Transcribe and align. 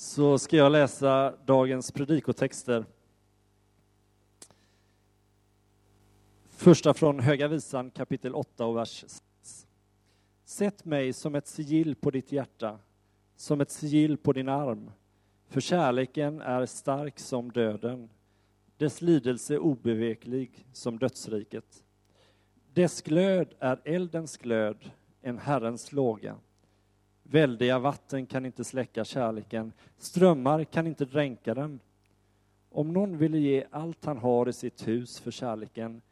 så 0.00 0.38
ska 0.38 0.56
jag 0.56 0.72
läsa 0.72 1.34
dagens 1.44 1.92
predikotexter. 1.92 2.84
Första 6.48 6.94
från 6.94 7.20
Höga 7.20 7.48
visan 7.48 7.90
kapitel 7.90 8.34
8 8.34 8.66
och 8.66 8.76
vers 8.76 9.04
6. 9.06 9.66
Sätt 10.44 10.84
mig 10.84 11.12
som 11.12 11.34
ett 11.34 11.46
sigill 11.46 11.94
på 11.94 12.10
ditt 12.10 12.32
hjärta, 12.32 12.78
som 13.36 13.60
ett 13.60 13.70
sigill 13.70 14.16
på 14.16 14.32
din 14.32 14.48
arm. 14.48 14.90
För 15.48 15.60
kärleken 15.60 16.40
är 16.40 16.66
stark 16.66 17.18
som 17.18 17.52
döden, 17.52 18.08
dess 18.76 19.02
lidelse 19.02 19.58
obeveklig 19.58 20.66
som 20.72 20.98
dödsriket. 20.98 21.84
Dess 22.72 23.02
glöd 23.02 23.54
är 23.58 23.80
eldens 23.84 24.36
glöd, 24.36 24.90
en 25.22 25.38
Herrens 25.38 25.92
låga. 25.92 26.36
Väldiga 27.32 27.78
vatten 27.78 28.26
kan 28.26 28.46
inte 28.46 28.64
släcka 28.64 29.04
kärleken, 29.04 29.72
strömmar 29.98 30.64
kan 30.64 30.86
inte 30.86 31.04
dränka 31.04 31.54
den. 31.54 31.80
Om 32.70 32.92
någon 32.92 33.18
ville 33.18 33.38
ge 33.38 33.66
allt 33.70 34.04
han 34.04 34.18
har 34.18 34.48
i 34.48 34.52
sitt 34.52 34.88
hus 34.88 35.20
för 35.20 35.30
kärleken 35.30 36.02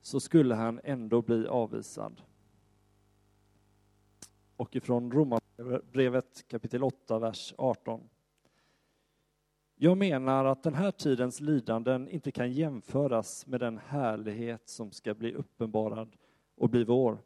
så 0.00 0.20
skulle 0.20 0.54
han 0.54 0.80
ändå 0.84 1.22
bli 1.22 1.46
avvisad. 1.46 2.20
Och 4.56 4.76
ifrån 4.76 5.12
Romarbrevet 5.12 6.44
kapitel 6.48 6.84
8, 6.84 7.18
vers 7.18 7.54
18. 7.58 8.00
Jag 9.76 9.98
menar 9.98 10.44
att 10.44 10.62
den 10.62 10.74
här 10.74 10.90
tidens 10.90 11.40
lidanden 11.40 12.08
inte 12.08 12.32
kan 12.32 12.52
jämföras 12.52 13.46
med 13.46 13.60
den 13.60 13.78
härlighet 13.78 14.68
som 14.68 14.90
ska 14.90 15.14
bli 15.14 15.34
uppenbarad 15.34 16.16
och 16.56 16.70
bli 16.70 16.84
vår. 16.84 17.18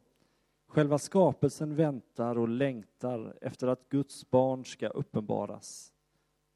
Själva 0.75 0.97
skapelsen 0.97 1.75
väntar 1.75 2.37
och 2.37 2.49
längtar 2.49 3.37
efter 3.41 3.67
att 3.67 3.89
Guds 3.89 4.29
barn 4.29 4.65
ska 4.65 4.87
uppenbaras. 4.87 5.93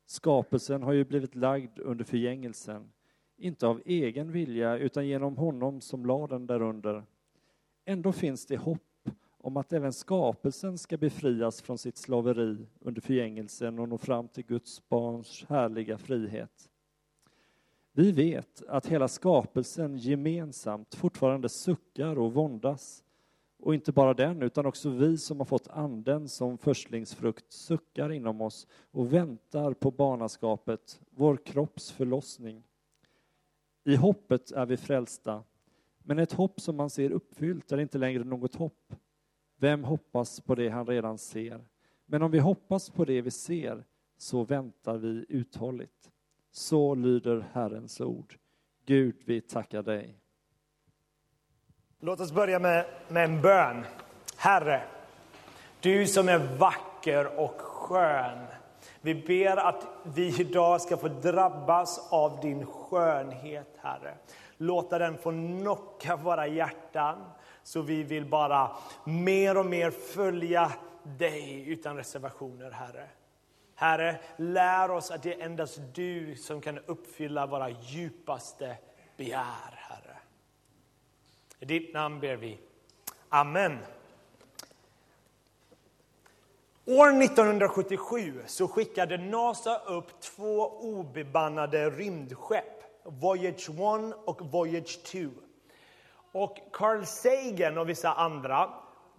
Skapelsen 0.06 0.84
har 0.84 0.94
ju 0.94 1.06
blivit 1.06 1.36
lagd 1.36 1.80
under 1.80 2.06
förgängelsen, 2.06 2.92
inte 3.38 3.68
av 3.68 3.82
egen 3.86 4.32
vilja 4.32 4.78
utan 4.78 5.08
genom 5.08 5.38
honom 5.38 5.82
som 5.82 6.06
lade 6.06 6.36
den 6.36 6.48
därunder. 6.48 7.04
Ändå 7.86 8.12
finns 8.12 8.46
det 8.46 8.58
hopp 8.58 9.10
om 9.38 9.58
att 9.58 9.74
även 9.74 9.94
skapelsen 9.94 10.78
ska 10.78 10.98
befrias 10.98 11.62
från 11.62 11.78
sitt 11.78 11.98
slaveri 11.98 12.68
under 12.80 13.02
förgängelsen 13.02 13.80
och 13.80 13.90
nå 13.90 13.98
fram 13.98 14.28
till 14.28 14.46
Guds 14.46 14.90
barns 14.90 15.46
härliga 15.50 15.98
frihet. 15.98 16.70
Vi 17.92 18.12
vet 18.12 18.64
att 18.68 18.88
hela 18.88 19.08
skapelsen 19.08 19.98
gemensamt 19.98 20.96
fortfarande 20.96 21.50
suckar 21.50 22.20
och 22.20 22.34
våndas 22.34 23.04
och 23.60 23.74
inte 23.74 23.92
bara 23.92 24.14
den, 24.14 24.42
utan 24.42 24.66
också 24.66 24.90
vi 24.90 25.18
som 25.18 25.38
har 25.38 25.46
fått 25.46 25.68
anden 25.68 26.30
som 26.30 26.58
förstlingsfrukt 26.58 27.52
suckar 27.52 28.12
inom 28.12 28.42
oss 28.42 28.68
och 28.92 29.14
väntar 29.14 29.74
på 29.74 29.92
barnaskapet, 29.92 31.02
vår 31.10 31.38
kropps 31.38 31.92
förlossning. 31.92 32.64
I 33.84 33.96
hoppet 33.96 34.52
är 34.52 34.66
vi 34.66 34.78
frälsta, 34.78 35.44
men 36.04 36.20
ett 36.20 36.34
hopp 36.34 36.62
som 36.62 36.76
man 36.76 36.90
ser 36.90 37.12
uppfyllt 37.12 37.72
är 37.72 37.78
inte 37.78 37.98
längre 37.98 38.24
något 38.24 38.56
hopp. 38.56 38.94
Vem 39.58 39.84
hoppas 39.84 40.42
på 40.42 40.56
det 40.56 40.70
han 40.70 40.88
redan 40.88 41.18
ser? 41.18 41.66
Men 42.06 42.22
om 42.22 42.32
vi 42.32 42.40
hoppas 42.40 42.90
på 42.90 43.06
det 43.06 43.22
vi 43.22 43.32
ser, 43.32 43.84
så 44.18 44.44
väntar 44.44 44.98
vi 44.98 45.26
uthålligt. 45.30 46.12
Så 46.52 46.96
lyder 46.96 47.46
Herrens 47.52 48.02
ord. 48.02 48.38
Gud, 48.86 49.16
vi 49.26 49.42
tackar 49.42 49.84
dig. 49.84 50.20
Låt 52.02 52.20
oss 52.20 52.32
börja 52.32 52.60
med, 52.60 52.86
med 53.08 53.24
en 53.24 53.42
bön. 53.42 53.86
Herre, 54.38 54.82
du 55.80 56.08
som 56.08 56.30
är 56.30 56.38
vacker 56.38 57.40
och 57.40 57.62
skön. 57.62 58.46
Vi 59.02 59.16
ber 59.16 59.58
att 59.58 59.88
vi 60.04 60.42
idag 60.42 60.82
ska 60.82 60.98
få 60.98 61.08
drabbas 61.08 62.08
av 62.12 62.40
din 62.42 62.66
skönhet, 62.66 63.78
Herre. 63.82 64.14
Låta 64.58 65.00
den 65.00 65.18
få 65.18 65.32
knocka 65.32 66.16
våra 66.16 66.48
hjärtan, 66.48 67.32
så 67.64 67.82
vi 67.82 68.04
vill 68.04 68.26
bara 68.26 68.72
mer 69.04 69.58
och 69.58 69.66
mer 69.66 69.92
följa 69.92 70.72
dig 71.04 71.70
utan 71.70 71.98
reservationer, 71.98 72.72
Herre. 72.72 73.08
Herre, 73.76 74.20
lär 74.38 74.92
oss 74.92 75.12
att 75.12 75.24
det 75.24 75.34
är 75.34 75.46
endast 75.46 75.80
du 75.94 76.36
som 76.36 76.62
kan 76.62 76.80
uppfylla 76.86 77.46
våra 77.46 77.70
djupaste 77.70 78.76
begär, 79.18 79.79
i 81.60 81.66
ditt 81.66 81.94
namn 81.94 82.20
ber 82.20 82.36
vi. 82.36 82.58
Amen. 83.30 83.78
År 86.86 87.24
1977 87.24 88.44
så 88.48 88.68
skickade 88.68 89.18
NASA 89.18 89.78
upp 89.78 90.20
två 90.22 90.70
obemannade 90.80 91.90
rymdskepp, 91.90 92.84
Voyage 93.04 93.70
1 93.70 93.78
och 94.26 94.42
Voyage 94.42 95.04
2. 95.04 95.30
Och 96.32 96.58
Carl 96.72 97.06
Sagan 97.06 97.78
och 97.78 97.90
vissa 97.90 98.14
andra 98.14 98.70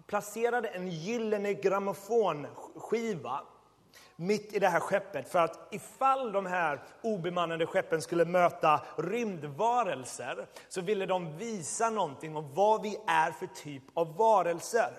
placerade 0.06 0.68
en 0.68 0.88
gyllene 0.88 1.54
grammofonskiva 1.54 3.40
mitt 4.20 4.52
i 4.52 4.58
det 4.58 4.68
här 4.68 4.80
skeppet 4.80 5.28
för 5.28 5.38
att 5.38 5.68
ifall 5.70 6.32
de 6.32 6.46
här 6.46 6.82
obemannade 7.02 7.66
skeppen 7.66 8.02
skulle 8.02 8.24
möta 8.24 8.80
rymdvarelser 8.96 10.46
så 10.68 10.80
ville 10.80 11.06
de 11.06 11.36
visa 11.36 11.90
någonting 11.90 12.36
om 12.36 12.54
vad 12.54 12.82
vi 12.82 12.98
är 13.06 13.30
för 13.30 13.46
typ 13.46 13.82
av 13.94 14.16
varelser. 14.16 14.90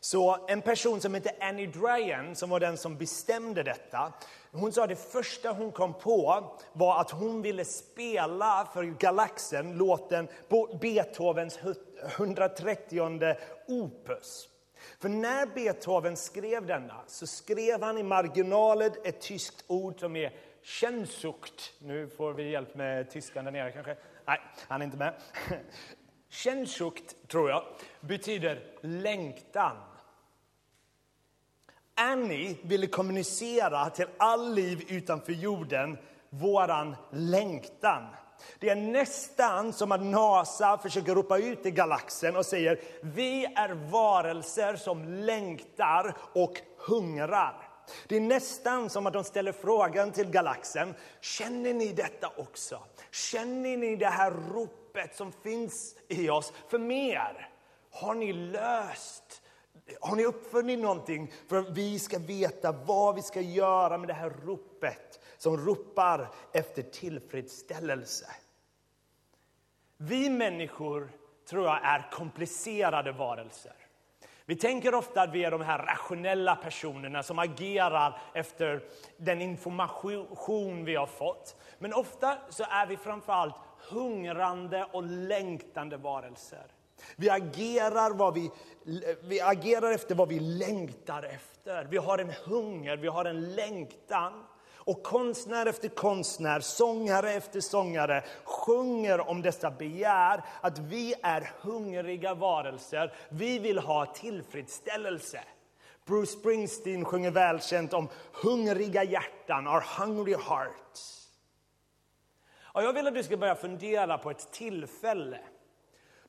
Så 0.00 0.46
en 0.48 0.62
person 0.62 1.00
som 1.00 1.14
heter 1.14 1.32
Annie 1.40 1.66
Dryan, 1.66 2.36
som 2.36 2.50
var 2.50 2.60
den 2.60 2.76
som 2.76 2.96
bestämde 2.96 3.62
detta, 3.62 4.12
hon 4.52 4.72
sa 4.72 4.82
att 4.82 4.88
det 4.88 5.12
första 5.12 5.52
hon 5.52 5.72
kom 5.72 5.94
på 5.94 6.44
var 6.72 7.00
att 7.00 7.10
hon 7.10 7.42
ville 7.42 7.64
spela 7.64 8.68
för 8.74 8.82
galaxen 8.82 9.76
låten 9.76 10.28
Beethovens 10.80 11.58
130 12.16 13.36
opus. 13.68 14.49
För 14.98 15.08
när 15.08 15.46
Beethoven 15.46 16.16
skrev 16.16 16.66
denna 16.66 17.00
så 17.06 17.26
skrev 17.26 17.82
han 17.82 17.98
i 17.98 18.02
marginalen 18.02 18.92
ett 19.04 19.20
tyskt 19.20 19.64
ord 19.66 20.00
som 20.00 20.16
är 20.16 20.32
Känsucht. 20.62 21.72
Nu 21.78 22.08
får 22.08 22.32
vi 22.32 22.50
hjälp 22.50 22.74
med 22.74 23.10
tyskan 23.10 23.44
där 23.44 23.52
nere 23.52 23.72
kanske. 23.72 23.96
Nej, 24.26 24.40
han 24.68 24.80
är 24.80 24.84
inte 24.84 24.96
med. 24.96 25.14
Känsucht, 26.28 27.28
tror 27.28 27.50
jag, 27.50 27.64
betyder 28.00 28.62
längtan. 28.80 29.76
Annie 31.94 32.56
ville 32.62 32.86
kommunicera 32.86 33.90
till 33.90 34.06
all 34.16 34.54
liv 34.54 34.84
utanför 34.88 35.32
jorden 35.32 35.98
våran 36.30 36.96
längtan. 37.10 38.06
Det 38.58 38.68
är 38.68 38.76
nästan 38.76 39.72
som 39.72 39.92
att 39.92 40.02
NASA 40.02 40.78
försöker 40.78 41.14
ropa 41.14 41.38
ut 41.38 41.66
i 41.66 41.70
galaxen 41.70 42.36
och 42.36 42.46
säger 42.46 42.80
vi 43.00 43.44
är 43.44 43.90
varelser 43.90 44.76
som 44.76 45.04
längtar 45.04 46.16
och 46.34 46.60
hungrar. 46.78 47.68
Det 48.08 48.16
är 48.16 48.20
nästan 48.20 48.90
som 48.90 49.06
att 49.06 49.12
de 49.12 49.24
ställer 49.24 49.52
frågan 49.52 50.12
till 50.12 50.30
galaxen, 50.30 50.94
känner 51.20 51.74
ni 51.74 51.92
detta 51.92 52.32
också? 52.36 52.82
Känner 53.10 53.76
ni 53.76 53.96
det 53.96 54.06
här 54.06 54.32
ropet 54.54 55.16
som 55.16 55.32
finns 55.32 55.94
i 56.08 56.30
oss 56.30 56.52
för 56.68 56.78
mer? 56.78 57.48
Har 57.90 58.14
ni 58.14 58.32
löst 58.32 59.42
har 60.00 60.16
ni 60.16 60.24
uppfunnit 60.24 60.78
någonting 60.78 61.32
för 61.48 61.58
att 61.58 61.68
vi 61.68 61.98
ska 61.98 62.18
veta 62.18 62.72
vad 62.72 63.14
vi 63.14 63.22
ska 63.22 63.40
göra 63.40 63.98
med 63.98 64.08
det 64.08 64.14
här 64.14 64.32
ropet 64.44 65.20
som 65.40 65.56
ropar 65.56 66.28
efter 66.52 66.82
tillfredsställelse? 66.82 68.26
Vi 69.96 70.30
människor 70.30 71.10
tror 71.48 71.64
jag 71.66 71.80
är 71.82 72.10
komplicerade 72.10 73.12
varelser. 73.12 73.72
Vi 74.44 74.56
tänker 74.56 74.94
ofta 74.94 75.22
att 75.22 75.32
vi 75.32 75.44
är 75.44 75.50
de 75.50 75.60
här 75.60 75.78
rationella 75.78 76.56
personerna 76.56 77.22
som 77.22 77.38
agerar 77.38 78.20
efter 78.34 78.82
den 79.16 79.40
information 79.40 80.84
vi 80.84 80.94
har 80.94 81.06
fått. 81.06 81.56
Men 81.78 81.94
ofta 81.94 82.38
så 82.50 82.64
är 82.70 82.86
vi 82.86 82.96
framförallt 82.96 83.54
hungrande 83.90 84.86
och 84.92 85.02
längtande 85.02 85.96
varelser. 85.96 86.66
Vi 87.16 87.30
agerar, 87.30 88.10
vad 88.10 88.34
vi, 88.34 88.50
vi 89.22 89.40
agerar 89.40 89.92
efter 89.92 90.14
vad 90.14 90.28
vi 90.28 90.40
längtar 90.40 91.22
efter. 91.22 91.84
Vi 91.84 91.96
har 91.96 92.18
en 92.18 92.32
hunger, 92.44 92.96
vi 92.96 93.08
har 93.08 93.24
en 93.24 93.54
längtan. 93.54 94.44
Och 94.90 95.02
konstnär 95.02 95.66
efter 95.66 95.88
konstnär, 95.88 96.60
sångare 96.60 97.32
efter 97.32 97.60
sångare 97.60 98.24
sjunger 98.44 99.28
om 99.28 99.42
dessa 99.42 99.70
begär, 99.70 100.44
att 100.60 100.78
vi 100.78 101.14
är 101.22 101.52
hungriga 101.60 102.34
varelser. 102.34 103.14
Vi 103.28 103.58
vill 103.58 103.78
ha 103.78 104.06
tillfredsställelse. 104.06 105.40
Bruce 106.04 106.32
Springsteen 106.32 107.04
sjunger 107.04 107.30
välkänt 107.30 107.92
om 107.92 108.08
hungriga 108.32 109.04
hjärtan, 109.04 109.68
our 109.68 109.84
hungry 109.98 110.34
hearts. 110.34 111.28
Och 112.62 112.82
jag 112.82 112.92
vill 112.92 113.06
att 113.06 113.14
du 113.14 113.22
ska 113.22 113.36
börja 113.36 113.54
fundera 113.54 114.18
på 114.18 114.30
ett 114.30 114.52
tillfälle 114.52 115.40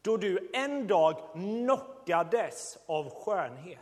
då 0.02 0.18
du 0.18 0.50
en 0.54 0.88
dag 0.88 1.16
knockades 1.34 2.78
av 2.86 3.10
skönhet. 3.10 3.80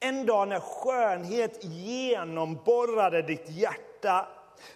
En 0.00 0.26
dag 0.26 0.48
när 0.48 0.60
skönhet 0.60 1.64
genomborrade 1.64 3.22
ditt 3.22 3.50
hjärta. 3.50 3.93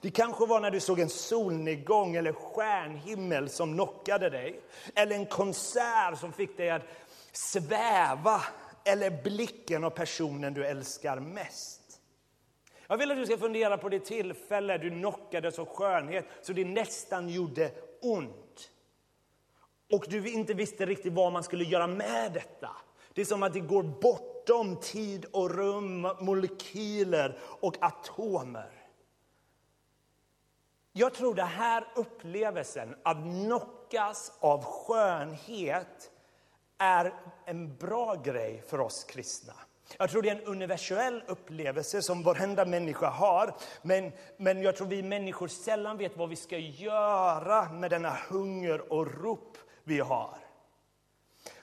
Det 0.00 0.10
kanske 0.10 0.46
var 0.46 0.60
när 0.60 0.70
du 0.70 0.80
såg 0.80 1.00
en 1.00 1.08
solnedgång 1.08 2.16
eller 2.16 2.32
stjärnhimmel 2.32 3.48
som 3.48 3.72
knockade 3.72 4.30
dig. 4.30 4.60
Eller 4.94 5.16
en 5.16 5.26
konsert 5.26 6.18
som 6.18 6.32
fick 6.32 6.56
dig 6.56 6.70
att 6.70 6.82
sväva. 7.32 8.42
Eller 8.84 9.22
blicken 9.22 9.84
av 9.84 9.90
personen 9.90 10.54
du 10.54 10.66
älskar 10.66 11.20
mest. 11.20 12.00
Jag 12.86 12.98
vill 12.98 13.10
att 13.10 13.16
du 13.16 13.26
ska 13.26 13.38
fundera 13.38 13.78
på 13.78 13.88
det 13.88 14.00
tillfälle 14.00 14.78
du 14.78 14.90
knockades 14.90 15.58
av 15.58 15.66
skönhet 15.66 16.26
så 16.42 16.52
det 16.52 16.64
nästan 16.64 17.28
gjorde 17.28 17.70
ont. 18.02 18.70
Och 19.92 20.04
du 20.08 20.28
inte 20.28 20.54
visste 20.54 20.86
riktigt 20.86 21.12
vad 21.12 21.32
man 21.32 21.42
skulle 21.42 21.64
göra 21.64 21.86
med 21.86 22.32
detta. 22.32 22.70
Det 23.14 23.20
är 23.20 23.24
som 23.24 23.42
att 23.42 23.52
det 23.52 23.60
går 23.60 23.82
bortom 23.82 24.76
tid 24.76 25.26
och 25.32 25.50
rum, 25.50 26.08
molekyler 26.20 27.38
och 27.42 27.76
atomer. 27.80 28.77
Jag 30.98 31.14
tror 31.14 31.34
den 31.34 31.46
här 31.46 31.84
upplevelsen 31.94 32.96
att 33.02 33.16
knockas 33.16 34.32
av 34.40 34.64
skönhet 34.64 36.10
är 36.78 37.14
en 37.44 37.76
bra 37.76 38.14
grej 38.14 38.62
för 38.68 38.80
oss 38.80 39.04
kristna. 39.04 39.52
Jag 39.98 40.10
tror 40.10 40.22
det 40.22 40.28
är 40.28 40.36
en 40.36 40.44
universell 40.44 41.22
upplevelse 41.26 42.02
som 42.02 42.22
varenda 42.22 42.64
människa 42.64 43.08
har. 43.08 43.54
Men, 43.82 44.12
men 44.36 44.62
jag 44.62 44.76
tror 44.76 44.86
vi 44.86 45.02
människor 45.02 45.48
sällan 45.48 45.98
vet 45.98 46.16
vad 46.16 46.28
vi 46.28 46.36
ska 46.36 46.58
göra 46.58 47.72
med 47.72 47.90
denna 47.90 48.16
hunger 48.30 48.92
och 48.92 49.22
rop 49.22 49.58
vi 49.84 50.00
har. 50.00 50.38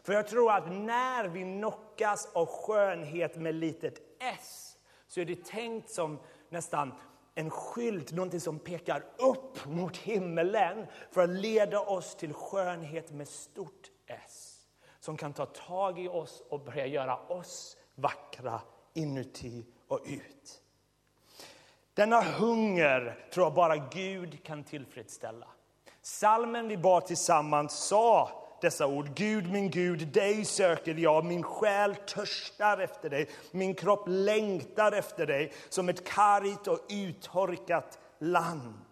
För 0.04 0.14
jag 0.14 0.28
tror 0.28 0.52
att 0.52 0.72
när 0.72 1.28
vi 1.28 1.42
knockas 1.42 2.30
av 2.34 2.46
skönhet 2.46 3.36
med 3.36 3.56
litet 3.56 4.00
s 4.20 4.78
så 5.08 5.22
är 5.22 5.26
det 5.26 5.46
tänkt 5.46 5.90
som 5.90 6.20
nästan 6.50 6.94
en 7.36 7.50
skylt, 7.50 8.12
någonting 8.12 8.40
som 8.40 8.60
pekar 8.60 9.04
upp 9.18 9.66
mot 9.66 9.98
himmelen 9.98 10.86
för 11.12 11.24
att 11.24 11.30
leda 11.30 11.80
oss 11.80 12.16
till 12.16 12.34
skönhet 12.34 13.12
med 13.12 13.28
stort 13.28 13.92
S. 14.08 14.52
Som 15.00 15.18
kan 15.18 15.34
ta 15.34 15.46
tag 15.46 16.00
i 16.00 16.08
oss 16.08 16.44
och 16.50 16.60
börja 16.60 16.86
göra 16.86 17.18
oss 17.18 17.78
vackra 17.96 18.62
inuti 18.94 19.66
och 19.88 20.00
ut. 20.06 20.62
Denna 21.94 22.22
hunger 22.22 23.28
tror 23.34 23.46
jag 23.46 23.54
bara 23.54 23.78
Gud 23.78 24.44
kan 24.44 24.64
tillfredsställa. 24.64 25.48
Salmen 26.02 26.68
vi 26.68 26.78
bad 26.78 27.06
tillsammans 27.06 27.74
sa 27.88 28.44
dessa 28.62 28.88
ord. 28.88 29.16
Gud, 29.16 29.52
min 29.52 29.69
Gud, 29.69 30.07
dig 30.07 30.46
söker 30.46 30.96
jag. 30.96 31.25
Min 31.25 31.44
själ 31.44 31.96
törstar 31.96 32.78
efter 32.78 33.10
dig. 33.10 33.30
Min 33.52 33.75
kropp 33.75 34.04
längtar 34.07 34.92
efter 34.92 35.25
dig 35.25 35.54
som 35.69 35.90
ett 35.90 36.07
kargt 36.07 36.68
och 36.68 36.80
uttorkat 36.90 38.00
land. 38.19 38.86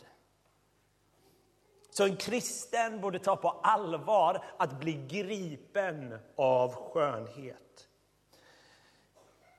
Så 1.89 2.03
en 2.03 2.17
kristen 2.17 3.01
borde 3.01 3.19
ta 3.19 3.35
på 3.35 3.49
allvar 3.49 4.43
att 4.57 4.79
bli 4.79 4.93
gripen 4.93 6.19
av 6.35 6.75
skönhet. 6.75 7.87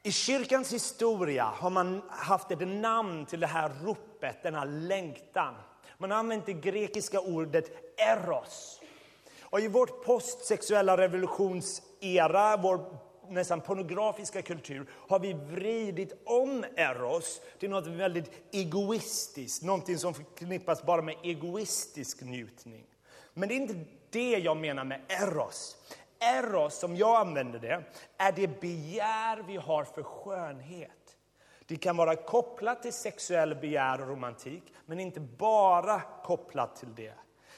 I 0.02 0.12
kyrkans 0.12 0.72
historia 0.72 1.44
har 1.44 1.70
man 1.70 2.02
haft 2.08 2.50
ett 2.50 2.68
namn 2.68 3.26
till 3.26 3.40
det 3.40 3.46
här 3.46 3.72
ropet, 3.82 4.42
denna 4.42 4.64
längtan. 4.64 5.54
Man 5.98 6.10
har 6.10 6.18
använt 6.18 6.46
det 6.46 6.52
grekiska 6.52 7.20
ordet 7.20 7.70
eros. 7.96 8.80
Och 9.54 9.60
I 9.60 9.68
vårt 9.68 10.04
postsexuella 10.04 10.96
revolutionsera, 10.96 12.56
vår 12.56 12.98
nästan 13.28 13.60
pornografiska 13.60 14.42
kultur, 14.42 14.90
har 15.08 15.18
vi 15.18 15.32
vridit 15.32 16.12
om 16.24 16.64
eros 16.76 17.40
till 17.58 17.70
något 17.70 17.86
väldigt 17.86 18.30
egoistiskt, 18.52 19.62
någonting 19.62 19.98
som 19.98 20.14
förknippas 20.14 20.82
bara 20.82 21.02
med 21.02 21.16
egoistisk 21.22 22.20
njutning. 22.20 22.84
Men 23.34 23.48
det 23.48 23.54
är 23.54 23.56
inte 23.56 23.84
det 24.10 24.30
jag 24.30 24.56
menar 24.56 24.84
med 24.84 25.00
eros. 25.08 25.76
Eros, 26.18 26.78
som 26.78 26.96
jag 26.96 27.16
använder 27.16 27.58
det, 27.58 27.82
är 28.16 28.32
det 28.32 28.60
begär 28.60 29.42
vi 29.46 29.56
har 29.56 29.84
för 29.84 30.02
skönhet. 30.02 31.16
Det 31.66 31.76
kan 31.76 31.96
vara 31.96 32.16
kopplat 32.16 32.82
till 32.82 32.92
sexuell 32.92 33.54
begär 33.54 34.00
och 34.00 34.08
romantik, 34.08 34.62
men 34.86 35.00
inte 35.00 35.20
bara 35.20 36.00
kopplat 36.00 36.76
till 36.76 36.94
det. 36.94 37.14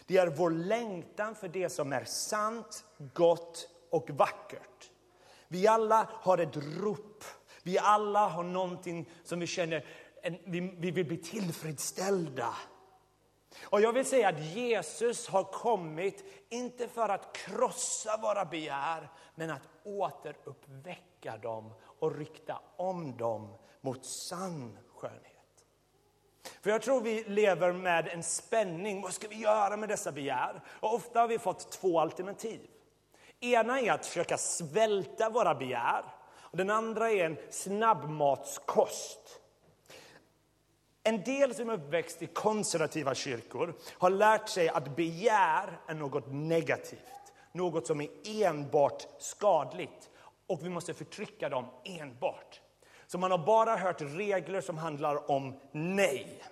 Det 0.06 0.16
är 0.16 0.26
vår 0.26 0.50
längtan 0.50 1.34
för 1.34 1.48
det 1.48 1.68
som 1.68 1.92
är 1.92 2.04
sant, 2.04 2.84
gott 3.14 3.68
och 3.90 4.10
vackert. 4.10 4.90
Vi 5.48 5.66
alla 5.66 6.08
har 6.12 6.38
ett 6.38 6.56
rop. 6.56 7.24
Vi 7.62 7.78
alla 7.78 8.28
har 8.28 8.42
någonting 8.42 9.10
som 9.24 9.40
vi 9.40 9.46
känner, 9.46 9.86
vi 10.44 10.90
vill 10.90 11.06
bli 11.06 11.16
tillfredsställda. 11.16 12.54
Och 13.64 13.80
jag 13.80 13.92
vill 13.92 14.04
säga 14.04 14.28
att 14.28 14.40
Jesus 14.40 15.28
har 15.28 15.44
kommit, 15.44 16.24
inte 16.48 16.88
för 16.88 17.08
att 17.08 17.36
krossa 17.36 18.16
våra 18.22 18.44
begär, 18.44 19.10
men 19.34 19.50
att 19.50 19.68
återuppväcka 19.84 21.36
dem 21.36 21.72
och 21.98 22.16
rikta 22.16 22.60
om 22.76 23.16
dem 23.16 23.54
mot 23.80 24.04
sann 24.04 24.78
skönhet. 24.96 25.35
För 26.62 26.70
jag 26.70 26.82
tror 26.82 27.00
vi 27.00 27.24
lever 27.24 27.72
med 27.72 28.08
en 28.08 28.22
spänning. 28.22 29.02
Vad 29.02 29.14
ska 29.14 29.28
vi 29.28 29.36
göra 29.36 29.76
med 29.76 29.88
dessa 29.88 30.12
begär? 30.12 30.60
Och 30.68 30.94
ofta 30.94 31.20
har 31.20 31.28
vi 31.28 31.38
fått 31.38 31.72
två 31.72 32.00
alternativ. 32.00 32.60
Ena 33.40 33.80
är 33.80 33.92
att 33.92 34.06
försöka 34.06 34.38
svälta 34.38 35.30
våra 35.30 35.54
begär. 35.54 36.04
Och 36.36 36.56
den 36.56 36.70
andra 36.70 37.10
är 37.10 37.24
en 37.24 37.36
snabbmatskost. 37.50 39.40
En 41.02 41.22
del 41.22 41.54
som 41.54 41.70
är 41.70 41.74
uppväxt 41.74 42.22
i 42.22 42.26
konservativa 42.26 43.14
kyrkor 43.14 43.74
har 43.98 44.10
lärt 44.10 44.48
sig 44.48 44.68
att 44.68 44.96
begär 44.96 45.78
är 45.86 45.94
något 45.94 46.32
negativt, 46.32 47.32
något 47.52 47.86
som 47.86 48.00
är 48.00 48.08
enbart 48.24 49.06
skadligt 49.18 50.10
och 50.46 50.64
vi 50.64 50.68
måste 50.68 50.94
förtrycka 50.94 51.48
dem 51.48 51.66
enbart. 51.84 52.60
Så 53.06 53.18
man 53.18 53.30
har 53.30 53.38
bara 53.38 53.76
hört 53.76 54.00
regler 54.00 54.60
som 54.60 54.78
handlar 54.78 55.30
om 55.30 55.60
nej. 55.72 56.42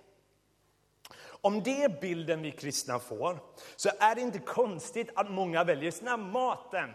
Om 1.27 1.62
det 1.62 1.83
är 1.83 2.01
bilden 2.01 2.43
vi 2.43 2.51
kristna 2.51 2.99
får 2.99 3.39
så 3.77 3.91
är 3.99 4.15
det 4.15 4.21
inte 4.21 4.39
konstigt 4.39 5.11
att 5.15 5.31
många 5.31 5.65
väljer 5.65 6.17
maten. 6.17 6.91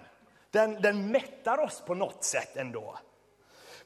Den, 0.52 0.82
den 0.82 1.12
mättar 1.12 1.58
oss 1.58 1.84
på 1.86 1.94
något 1.94 2.24
sätt 2.24 2.58
ändå. 2.58 3.00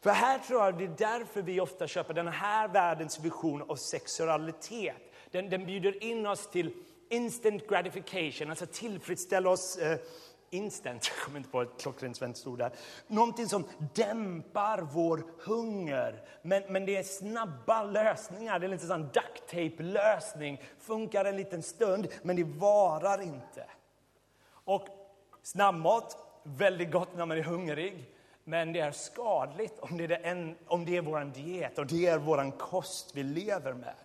För 0.01 0.09
här 0.09 0.39
tror 0.39 0.63
jag 0.63 0.77
det 0.77 0.83
är 0.83 0.95
därför 0.97 1.41
vi 1.41 1.59
ofta 1.59 1.87
köper 1.87 2.13
den 2.13 2.27
här 2.27 2.67
världens 2.67 3.19
vision 3.19 3.61
av 3.61 3.75
sexualitet. 3.75 4.95
Den, 5.31 5.49
den 5.49 5.65
bjuder 5.65 6.03
in 6.03 6.25
oss 6.25 6.47
till 6.47 6.73
instant 7.09 7.67
gratification, 7.69 8.49
alltså 8.49 8.65
tillfredsställa 8.65 9.49
oss 9.49 9.77
eh, 9.77 9.99
instant, 10.53 11.11
jag 11.15 11.25
kommer 11.25 11.37
inte 11.37 11.49
på 11.49 11.61
ett 11.61 11.81
klockrent 11.81 12.17
svenskt 12.17 12.47
ord 12.47 12.59
där. 12.59 12.71
Någonting 13.07 13.47
som 13.47 13.67
dämpar 13.93 14.81
vår 14.81 15.23
hunger. 15.39 16.21
Men, 16.41 16.63
men 16.69 16.85
det 16.85 16.97
är 16.97 17.03
snabba 17.03 17.83
lösningar, 17.83 18.59
det 18.59 18.65
är 18.65 18.69
lite 18.69 18.87
sån 18.87 19.01
duct 19.01 19.47
tape 19.47 19.83
lösning. 19.83 20.61
Funkar 20.79 21.25
en 21.25 21.37
liten 21.37 21.63
stund, 21.63 22.07
men 22.21 22.35
det 22.35 22.43
varar 22.43 23.21
inte. 23.21 23.65
Och 24.45 24.87
snabbmat, 25.41 26.17
väldigt 26.43 26.91
gott 26.91 27.15
när 27.15 27.25
man 27.25 27.37
är 27.37 27.43
hungrig. 27.43 28.09
Men 28.43 28.73
det 28.73 28.79
är 28.79 28.91
skadligt 28.91 29.79
om 29.79 29.97
det 29.97 30.03
är, 30.03 30.31
en, 30.31 30.55
om 30.67 30.85
det 30.85 30.97
är 30.97 31.01
vår 31.01 31.31
diet 31.35 31.79
och 31.79 31.85
det 31.85 32.05
är 32.05 32.17
vår 32.17 32.57
kost 32.57 33.11
vi 33.15 33.23
lever 33.23 33.73
med. 33.73 33.95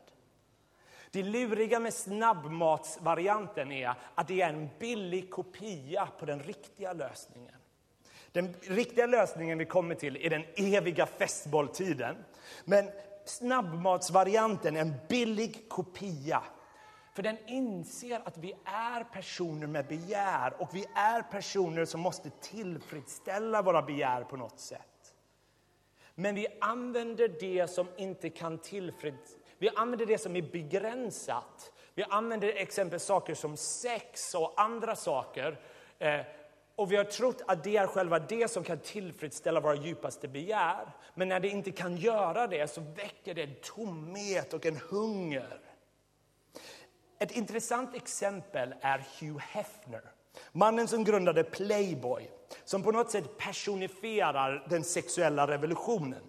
Det 1.11 1.23
luriga 1.23 1.81
med 1.81 1.95
snabbmatsvarianten 1.95 3.73
är 3.73 3.95
att 4.15 4.29
det 4.29 4.41
är 4.41 4.49
en 4.49 4.69
billig 4.79 5.31
kopia 5.31 6.09
på 6.19 6.27
den 6.27 6.43
riktiga 6.43 6.93
lösningen. 6.93 7.55
Den 8.33 8.55
riktiga 8.61 9.07
lösningen 9.07 9.59
vi 9.59 9.65
kommer 9.65 9.95
till 9.95 10.17
är 10.17 10.31
den 10.31 10.45
eviga 10.57 11.07
festbolltiden. 11.07 12.17
Men 12.65 12.91
snabbmatsvarianten 13.25 14.77
är 14.77 14.81
en 14.81 14.95
billig 15.09 15.69
kopia. 15.69 16.43
För 17.15 17.23
den 17.23 17.39
inser 17.47 18.21
att 18.25 18.39
vi 18.39 18.55
är 18.65 19.05
personer 19.05 19.67
med 19.67 19.87
begär 19.87 20.63
och 20.63 20.75
vi 20.75 20.87
är 20.95 21.23
personer 21.23 21.85
som 21.85 22.01
måste 22.01 22.31
tillfredsställa 22.31 23.63
våra 23.63 23.83
begär 23.83 24.25
på 24.25 24.37
något 24.37 24.61
sätt. 24.61 25.15
Men 26.15 26.35
vi 26.35 26.47
använder 26.61 27.29
det 27.41 27.71
som 27.71 27.87
inte 27.97 28.31
kan 28.31 28.59
tillfredsställa 28.59 29.38
vi 29.59 29.69
använder 29.69 30.07
det 30.07 30.19
som 30.19 30.37
är 30.37 30.43
begränsat. 30.43 31.73
Vi 31.95 32.05
använder 32.09 32.49
exempel 32.49 33.01
saker 33.01 33.35
som 33.35 33.57
sex 33.57 34.35
och 34.35 34.61
andra 34.61 34.97
saker. 34.97 35.61
Eh, 35.99 36.21
och 36.77 36.93
vi 36.93 36.97
har 36.97 37.05
trott 37.05 37.43
att 37.47 37.65
det 37.65 37.77
är 37.77 37.87
själva 37.87 38.19
det 38.19 38.51
som 38.51 38.65
kan 38.65 38.79
tillfredsställa 38.79 39.61
våra 39.61 39.75
djupaste 39.75 40.29
begär. 40.29 40.93
Men 41.15 41.29
när 41.29 41.41
det 41.41 41.49
inte 41.49 41.71
kan 41.71 41.97
göra 41.97 42.47
det 42.47 42.71
så 42.71 42.81
väcker 42.81 43.35
det 43.35 43.43
en 43.43 43.55
tomhet 43.63 44.55
och 44.55 44.67
en 44.67 44.77
hunger. 44.77 45.61
Ett 47.19 47.31
intressant 47.31 47.95
exempel 47.95 48.75
är 48.81 49.07
Hugh 49.21 49.39
Hefner. 49.39 50.03
Mannen 50.53 50.89
som 50.89 51.05
grundade 51.05 51.45
Playboy, 51.45 52.31
som 52.65 52.83
på 52.83 52.91
något 52.91 53.11
sätt 53.11 53.39
personifierar 53.39 54.67
den 54.71 54.85
sexuella 54.85 55.47
revolutionen. 55.47 56.23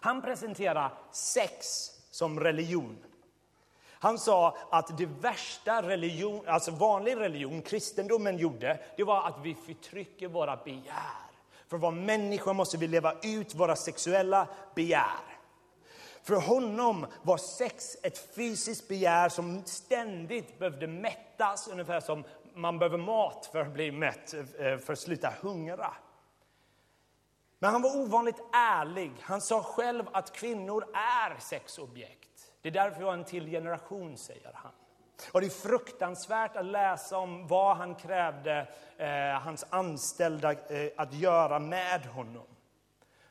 Han 0.00 0.22
presenterar 0.22 0.98
sex 1.12 1.90
som 2.16 2.40
religion. 2.40 2.96
Han 3.98 4.18
sa 4.18 4.56
att 4.70 4.98
det 4.98 5.06
värsta 5.06 5.82
religion, 5.82 6.48
alltså 6.48 6.70
vanlig 6.70 7.16
religion, 7.16 7.62
kristendomen 7.62 8.38
gjorde, 8.38 8.80
det 8.96 9.04
var 9.04 9.28
att 9.28 9.38
vi 9.42 9.54
förtrycker 9.54 10.28
våra 10.28 10.56
begär. 10.56 11.26
För 11.68 11.76
att 11.76 11.82
vara 11.82 11.92
människor 11.92 12.54
måste 12.54 12.76
vi 12.76 12.86
leva 12.86 13.12
ut 13.22 13.54
våra 13.54 13.76
sexuella 13.76 14.48
begär. 14.74 15.20
För 16.22 16.36
honom 16.36 17.06
var 17.22 17.36
sex 17.36 17.96
ett 18.02 18.34
fysiskt 18.34 18.88
begär 18.88 19.28
som 19.28 19.62
ständigt 19.64 20.58
behövde 20.58 20.86
mättas, 20.86 21.68
ungefär 21.68 22.00
som 22.00 22.24
man 22.54 22.78
behöver 22.78 22.98
mat 22.98 23.48
för 23.52 23.60
att 23.60 23.72
bli 23.72 23.92
mätt, 23.92 24.34
eh, 24.34 24.78
för 24.78 24.92
att 24.92 24.98
sluta 24.98 25.32
hungra. 25.40 25.94
Men 27.58 27.72
han 27.72 27.82
var 27.82 27.96
ovanligt 27.96 28.42
ärlig. 28.52 29.12
Han 29.20 29.40
sa 29.40 29.62
själv 29.62 30.04
att 30.12 30.32
kvinnor 30.32 30.86
är 30.94 31.40
sexobjekt. 31.40 32.52
Det 32.62 32.68
är 32.68 32.72
därför 32.72 32.98
vi 32.98 33.04
har 33.04 33.12
en 33.12 33.24
till 33.24 33.46
generation, 33.46 34.16
säger 34.16 34.50
han. 34.54 34.72
Och 35.32 35.40
det 35.40 35.46
är 35.46 35.50
fruktansvärt 35.50 36.56
att 36.56 36.66
läsa 36.66 37.18
om 37.18 37.46
vad 37.46 37.76
han 37.76 37.94
krävde 37.94 38.68
eh, 38.96 39.40
hans 39.42 39.64
anställda 39.70 40.52
eh, 40.52 40.90
att 40.96 41.14
göra 41.14 41.58
med 41.58 42.06
honom. 42.06 42.46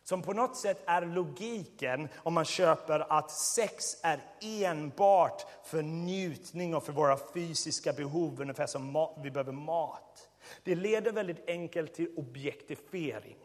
Som 0.03 0.21
på 0.21 0.33
något 0.33 0.57
sätt 0.57 0.83
är 0.85 1.01
logiken 1.01 2.09
om 2.17 2.33
man 2.33 2.45
köper 2.45 3.13
att 3.17 3.31
sex 3.31 3.97
är 4.03 4.19
enbart 4.41 5.45
för 5.63 5.81
njutning 5.81 6.75
och 6.75 6.83
för 6.83 6.93
våra 6.93 7.17
fysiska 7.33 7.93
behov, 7.93 8.41
ungefär 8.41 8.67
som 8.67 9.07
vi 9.23 9.31
behöver 9.31 9.51
mat. 9.51 10.29
Det 10.63 10.75
leder 10.75 11.11
väldigt 11.11 11.49
enkelt 11.49 11.93
till 11.93 12.13
objektifiering. 12.17 13.37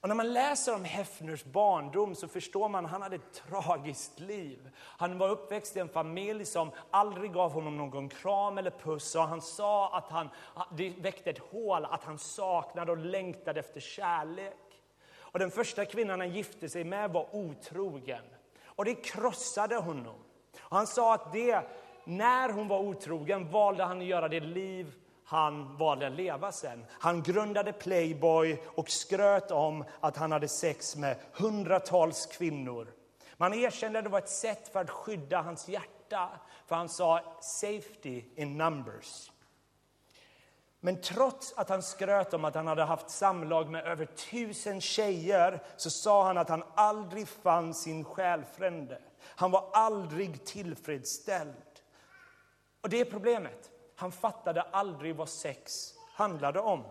Och 0.00 0.08
när 0.08 0.14
man 0.14 0.32
läser 0.32 0.74
om 0.74 0.84
Hefners 0.84 1.44
barndom 1.44 2.14
så 2.14 2.28
förstår 2.28 2.68
man 2.68 2.84
att 2.84 2.90
han 2.90 3.02
hade 3.02 3.16
ett 3.16 3.32
tragiskt 3.32 4.20
liv. 4.20 4.70
Han 4.76 5.18
var 5.18 5.28
uppväxt 5.28 5.76
i 5.76 5.80
en 5.80 5.88
familj 5.88 6.44
som 6.44 6.70
aldrig 6.90 7.32
gav 7.32 7.52
honom 7.52 7.76
någon 7.76 8.08
kram 8.08 8.58
eller 8.58 8.70
puss. 8.70 9.14
Och 9.14 9.22
han 9.22 9.42
sa 9.42 9.96
att 9.96 10.10
han, 10.10 10.28
det 10.76 10.90
väckte 10.90 11.30
ett 11.30 11.38
hål, 11.38 11.84
att 11.84 12.04
han 12.04 12.18
saknade 12.18 12.92
och 12.92 12.98
längtade 12.98 13.60
efter 13.60 13.80
kärlek. 13.80 14.82
Och 15.18 15.38
den 15.38 15.50
första 15.50 15.84
kvinnan 15.84 16.20
han 16.20 16.30
gifte 16.30 16.68
sig 16.68 16.84
med 16.84 17.10
var 17.10 17.26
otrogen. 17.36 18.24
Och 18.64 18.84
det 18.84 18.94
krossade 18.94 19.76
honom. 19.76 20.16
Och 20.60 20.76
han 20.76 20.86
sa 20.86 21.14
att 21.14 21.32
det, 21.32 21.62
när 22.04 22.48
hon 22.48 22.68
var 22.68 22.78
otrogen 22.78 23.50
valde 23.50 23.84
han 23.84 23.98
att 23.98 24.04
göra 24.04 24.28
det 24.28 24.40
liv 24.40 24.94
han 25.28 25.76
valde 25.76 26.06
att 26.06 26.12
leva 26.12 26.52
sen. 26.52 26.84
Han 26.90 27.22
grundade 27.22 27.72
Playboy 27.72 28.62
och 28.66 28.90
skröt 28.90 29.50
om 29.50 29.84
att 30.00 30.16
han 30.16 30.32
hade 30.32 30.48
sex 30.48 30.96
med 30.96 31.16
hundratals 31.32 32.26
kvinnor. 32.26 32.88
Man 33.36 33.54
erkände 33.54 33.98
att 33.98 34.04
det 34.04 34.10
var 34.10 34.18
ett 34.18 34.28
sätt 34.28 34.68
för 34.68 34.80
att 34.80 34.90
skydda 34.90 35.40
hans 35.40 35.68
hjärta, 35.68 36.30
för 36.66 36.76
han 36.76 36.88
sa 36.88 37.20
safety 37.40 38.24
in 38.36 38.58
numbers. 38.58 39.30
Men 40.80 41.00
trots 41.00 41.52
att 41.56 41.68
han 41.68 41.82
skröt 41.82 42.34
om 42.34 42.44
att 42.44 42.54
han 42.54 42.66
hade 42.66 42.84
haft 42.84 43.10
samlag 43.10 43.70
med 43.70 43.84
över 43.84 44.06
tusen 44.06 44.80
tjejer 44.80 45.62
så 45.76 45.90
sa 45.90 46.24
han 46.24 46.38
att 46.38 46.48
han 46.48 46.64
aldrig 46.74 47.28
fann 47.28 47.74
sin 47.74 48.04
själfrände. 48.04 48.98
Han 49.22 49.50
var 49.50 49.70
aldrig 49.72 50.44
tillfredsställd. 50.44 51.54
Och 52.80 52.88
det 52.88 53.00
är 53.00 53.04
problemet. 53.04 53.70
Han 53.98 54.12
fattade 54.12 54.62
aldrig 54.62 55.16
vad 55.16 55.28
sex 55.28 55.94
handlade 56.12 56.60
om. 56.60 56.84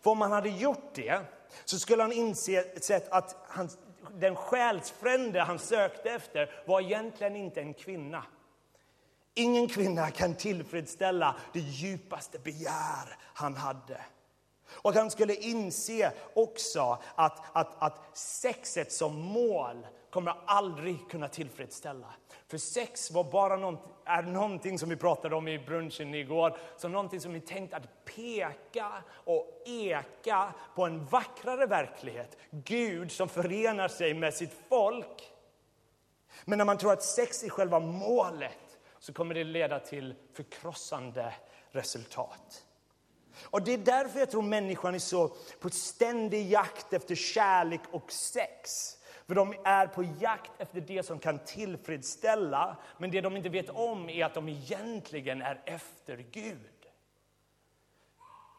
För 0.00 0.10
om 0.10 0.20
han 0.20 0.32
hade 0.32 0.48
gjort 0.48 0.94
det 0.94 1.20
så 1.64 1.78
skulle 1.78 2.02
han 2.02 2.12
inse 2.12 2.64
att 3.10 3.36
han, 3.48 3.70
den 4.12 4.36
själsfrände 4.36 5.40
han 5.40 5.58
sökte 5.58 6.10
efter 6.10 6.62
var 6.66 6.80
egentligen 6.80 7.36
inte 7.36 7.60
en 7.60 7.74
kvinna. 7.74 8.24
Ingen 9.34 9.68
kvinna 9.68 10.10
kan 10.10 10.34
tillfredsställa 10.34 11.36
det 11.52 11.60
djupaste 11.60 12.38
begär 12.38 13.16
han 13.34 13.56
hade. 13.56 14.00
Och 14.70 14.94
han 14.94 15.10
skulle 15.10 15.34
inse 15.34 16.12
också 16.34 16.98
att, 17.14 17.42
att, 17.52 17.82
att 17.82 18.18
sexet 18.18 18.92
som 18.92 19.20
mål 19.20 19.86
kommer 20.10 20.34
aldrig 20.46 21.10
kunna 21.10 21.28
tillfredsställa. 21.28 22.06
För 22.46 22.58
sex 22.58 23.10
var 23.10 23.24
bara 23.24 23.56
något, 23.56 23.84
är 24.04 24.22
någonting 24.22 24.78
som 24.78 24.88
vi 24.88 24.96
pratade 24.96 25.36
om 25.36 25.48
i 25.48 25.58
brunchen 25.58 26.14
igår, 26.14 26.58
som 26.76 26.92
någonting 26.92 27.20
som 27.20 27.34
är 27.34 27.40
tänkt 27.40 27.74
att 27.74 28.04
peka 28.04 28.92
och 29.10 29.62
eka 29.66 30.54
på 30.74 30.84
en 30.84 31.06
vackrare 31.06 31.66
verklighet. 31.66 32.36
Gud 32.50 33.12
som 33.12 33.28
förenar 33.28 33.88
sig 33.88 34.14
med 34.14 34.34
sitt 34.34 34.56
folk. 34.68 35.32
Men 36.44 36.58
när 36.58 36.64
man 36.64 36.78
tror 36.78 36.92
att 36.92 37.02
sex 37.02 37.42
är 37.44 37.48
själva 37.48 37.80
målet 37.80 38.78
så 38.98 39.12
kommer 39.12 39.34
det 39.34 39.44
leda 39.44 39.80
till 39.80 40.14
förkrossande 40.34 41.34
resultat. 41.70 42.64
Och 43.44 43.62
Det 43.62 43.72
är 43.72 43.78
därför 43.78 44.18
jag 44.18 44.30
tror 44.30 44.42
människan 44.42 44.94
är 44.94 44.98
så 44.98 45.28
på 45.60 45.70
ständig 45.70 46.50
jakt 46.50 46.92
efter 46.92 47.14
kärlek 47.14 47.80
och 47.90 48.12
sex. 48.12 48.97
För 49.28 49.34
de 49.34 49.54
är 49.64 49.86
på 49.86 50.04
jakt 50.20 50.50
efter 50.58 50.80
det 50.80 51.06
som 51.06 51.18
kan 51.18 51.38
tillfredsställa, 51.38 52.76
men 52.98 53.10
det 53.10 53.20
de 53.20 53.36
inte 53.36 53.48
vet 53.48 53.70
om 53.70 54.08
är 54.08 54.24
att 54.24 54.34
de 54.34 54.48
egentligen 54.48 55.42
är 55.42 55.60
efter 55.64 56.24
Gud. 56.32 56.58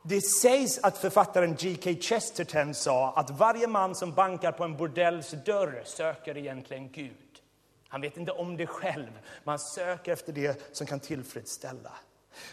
Det 0.03 0.21
sägs 0.21 0.79
att 0.83 0.97
författaren 0.97 1.55
G.K. 1.55 1.89
Chesterton 2.01 2.73
sa 2.73 3.13
att 3.13 3.29
varje 3.29 3.67
man 3.67 3.95
som 3.95 4.13
bankar 4.13 4.51
på 4.51 4.63
en 4.63 4.77
bordells 4.77 5.31
dörr 5.45 5.81
söker 5.85 6.37
egentligen 6.37 6.91
Gud. 6.91 7.41
Han 7.87 8.01
vet 8.01 8.17
inte 8.17 8.31
om 8.31 8.57
det 8.57 8.67
själv, 8.67 9.19
man 9.43 9.59
söker 9.59 10.13
efter 10.13 10.33
det 10.33 10.75
som 10.75 10.87
kan 10.87 10.99
tillfredsställa. 10.99 11.91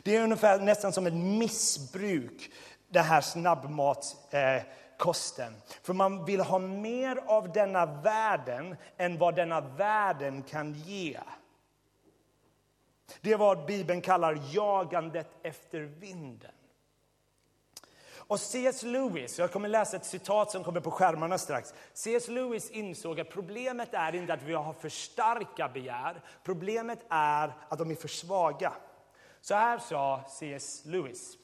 Det 0.02 0.16
är 0.16 0.22
ungefär 0.22 0.60
nästan 0.60 0.92
som 0.92 1.06
ett 1.06 1.14
missbruk, 1.14 2.50
det 2.88 3.00
här 3.00 3.20
snabbmats... 3.20 4.32
eh, 4.34 4.62
kosten. 4.98 5.54
För 5.82 5.94
man 5.94 6.24
vill 6.24 6.40
ha 6.40 6.58
mer 6.58 7.16
av 7.26 7.52
denna 7.52 7.86
världen 7.86 8.76
än 8.96 9.18
vad 9.18 9.34
denna 9.34 9.60
världen 9.60 10.42
kan 10.42 10.74
ge. 10.74 11.20
Det 13.20 13.32
är 13.32 13.36
vad 13.36 13.66
Bibeln 13.66 14.00
kallar 14.00 14.38
jagandet 14.52 15.28
efter 15.42 15.80
vinden. 15.80 16.52
Och 18.28 18.40
C.S. 18.40 18.82
Lewis, 18.82 19.38
jag 19.38 19.52
kommer 19.52 19.68
läsa 19.68 19.96
ett 19.96 20.04
citat 20.04 20.50
som 20.50 20.64
kommer 20.64 20.80
på 20.80 20.90
skärmarna 20.90 21.38
strax. 21.38 21.74
C.S. 21.94 22.28
Lewis 22.28 22.70
insåg 22.70 23.20
att 23.20 23.30
problemet 23.30 23.94
är 23.94 24.14
inte 24.14 24.32
att 24.32 24.42
vi 24.42 24.52
har 24.52 24.72
för 24.72 24.88
starka 24.88 25.68
begär. 25.68 26.22
Problemet 26.44 26.98
är 27.08 27.52
att 27.68 27.78
de 27.78 27.90
är 27.90 27.94
för 27.94 28.08
svaga. 28.08 28.72
Så 29.40 29.54
här 29.54 29.78
sa 29.78 30.20
C.S. 30.28 30.82
Lewis. 30.84 31.36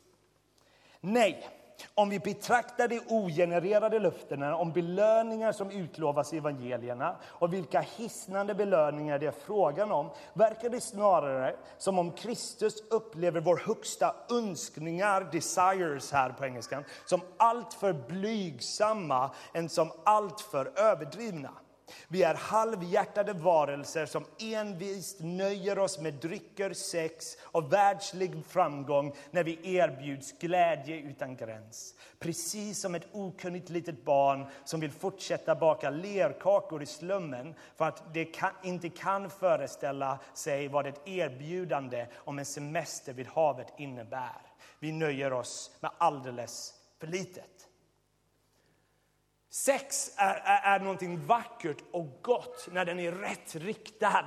Nej, 1.01 1.49
om 1.95 2.09
vi 2.09 2.19
betraktar 2.19 2.89
de 2.89 3.01
ogenererade 3.09 3.99
löftena 3.99 4.57
om 4.57 4.73
belöningar 4.73 5.53
som 5.53 5.71
utlovas 5.71 6.33
i 6.33 6.37
evangelierna 6.37 7.17
och 7.25 7.53
vilka 7.53 7.81
hisnande 7.81 8.55
belöningar 8.55 9.19
det 9.19 9.27
är 9.27 9.35
frågan 9.47 9.93
om 9.93 10.11
verkar 10.35 10.69
det 10.69 10.81
snarare 10.81 11.57
som 11.79 11.99
om 11.99 12.13
Kristus 12.13 12.83
upplever 12.91 13.41
vår 13.41 13.63
högsta 13.67 14.15
önskningar, 14.31 15.29
desires 15.33 16.13
här 16.13 16.31
på 16.31 16.45
engelskan, 16.45 16.85
som 17.05 17.21
alltför 17.37 17.93
blygsamma 17.93 19.31
än 19.53 19.69
som 19.69 19.93
alltför 20.05 20.73
överdrivna. 20.77 21.51
Vi 22.09 22.23
är 22.23 22.35
halvhjärtade 22.35 23.33
varelser 23.33 24.07
som 24.07 24.25
envist 24.39 25.21
nöjer 25.21 25.79
oss 25.79 25.99
med 25.99 26.15
drycker, 26.15 26.73
sex 26.73 27.37
och 27.43 27.73
världslig 27.73 28.45
framgång 28.49 29.15
när 29.31 29.45
vi 29.45 29.77
erbjuds 29.77 30.33
glädje 30.33 30.97
utan 30.97 31.37
gräns. 31.37 31.95
Precis 32.19 32.81
som 32.81 32.95
ett 32.95 33.09
okunnigt 33.13 33.69
litet 33.69 34.05
barn 34.05 34.47
som 34.65 34.81
vill 34.81 34.93
fortsätta 34.93 35.55
baka 35.55 35.91
lerkakor 35.91 36.83
i 36.83 36.87
slummen 36.87 37.55
för 37.77 37.85
att 37.85 38.15
det 38.15 38.25
kan, 38.25 38.53
inte 38.63 38.89
kan 38.89 39.31
föreställa 39.31 40.19
sig 40.35 40.69
vad 40.69 40.87
ett 40.87 41.09
erbjudande 41.09 42.07
om 42.15 42.39
en 42.39 42.45
semester 42.45 43.13
vid 43.13 43.27
havet 43.27 43.73
innebär. 43.79 44.43
Vi 44.79 44.93
nöjer 44.93 45.33
oss 45.33 45.71
med 45.81 45.91
alldeles 45.99 46.75
för 46.99 47.07
litet. 47.07 47.69
Sex 49.55 50.13
är, 50.17 50.35
är, 50.35 50.77
är 50.77 50.81
någonting 50.81 51.27
vackert 51.27 51.77
och 51.91 52.07
gott 52.23 52.69
när 52.73 52.85
den 52.85 52.99
är 52.99 53.13
rätt 53.13 53.55
riktad. 53.55 54.27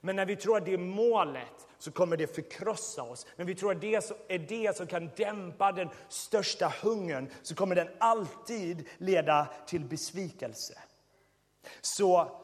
Men 0.00 0.16
när 0.16 0.26
vi 0.26 0.36
tror 0.36 0.56
att 0.56 0.64
det 0.64 0.72
är 0.72 0.78
målet 0.78 1.68
så 1.78 1.92
kommer 1.92 2.16
det 2.16 2.34
förkrossa 2.34 3.02
oss. 3.02 3.26
När 3.36 3.44
vi 3.44 3.54
tror 3.54 3.72
att 3.72 3.80
det 3.80 3.94
är 4.28 4.38
det 4.38 4.76
som 4.76 4.86
kan 4.86 5.10
dämpa 5.16 5.72
den 5.72 5.88
största 6.08 6.72
hungern 6.82 7.30
så 7.42 7.54
kommer 7.54 7.74
den 7.74 7.88
alltid 7.98 8.88
leda 8.98 9.48
till 9.66 9.84
besvikelse. 9.84 10.78
Så 11.80 12.40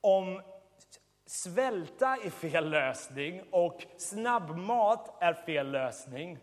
om 0.00 0.42
svälta 1.26 2.16
är 2.16 2.30
fel 2.30 2.70
lösning 2.70 3.42
och 3.50 3.86
snabbmat 3.98 5.22
är 5.22 5.34
fel 5.34 5.70
lösning. 5.70 6.38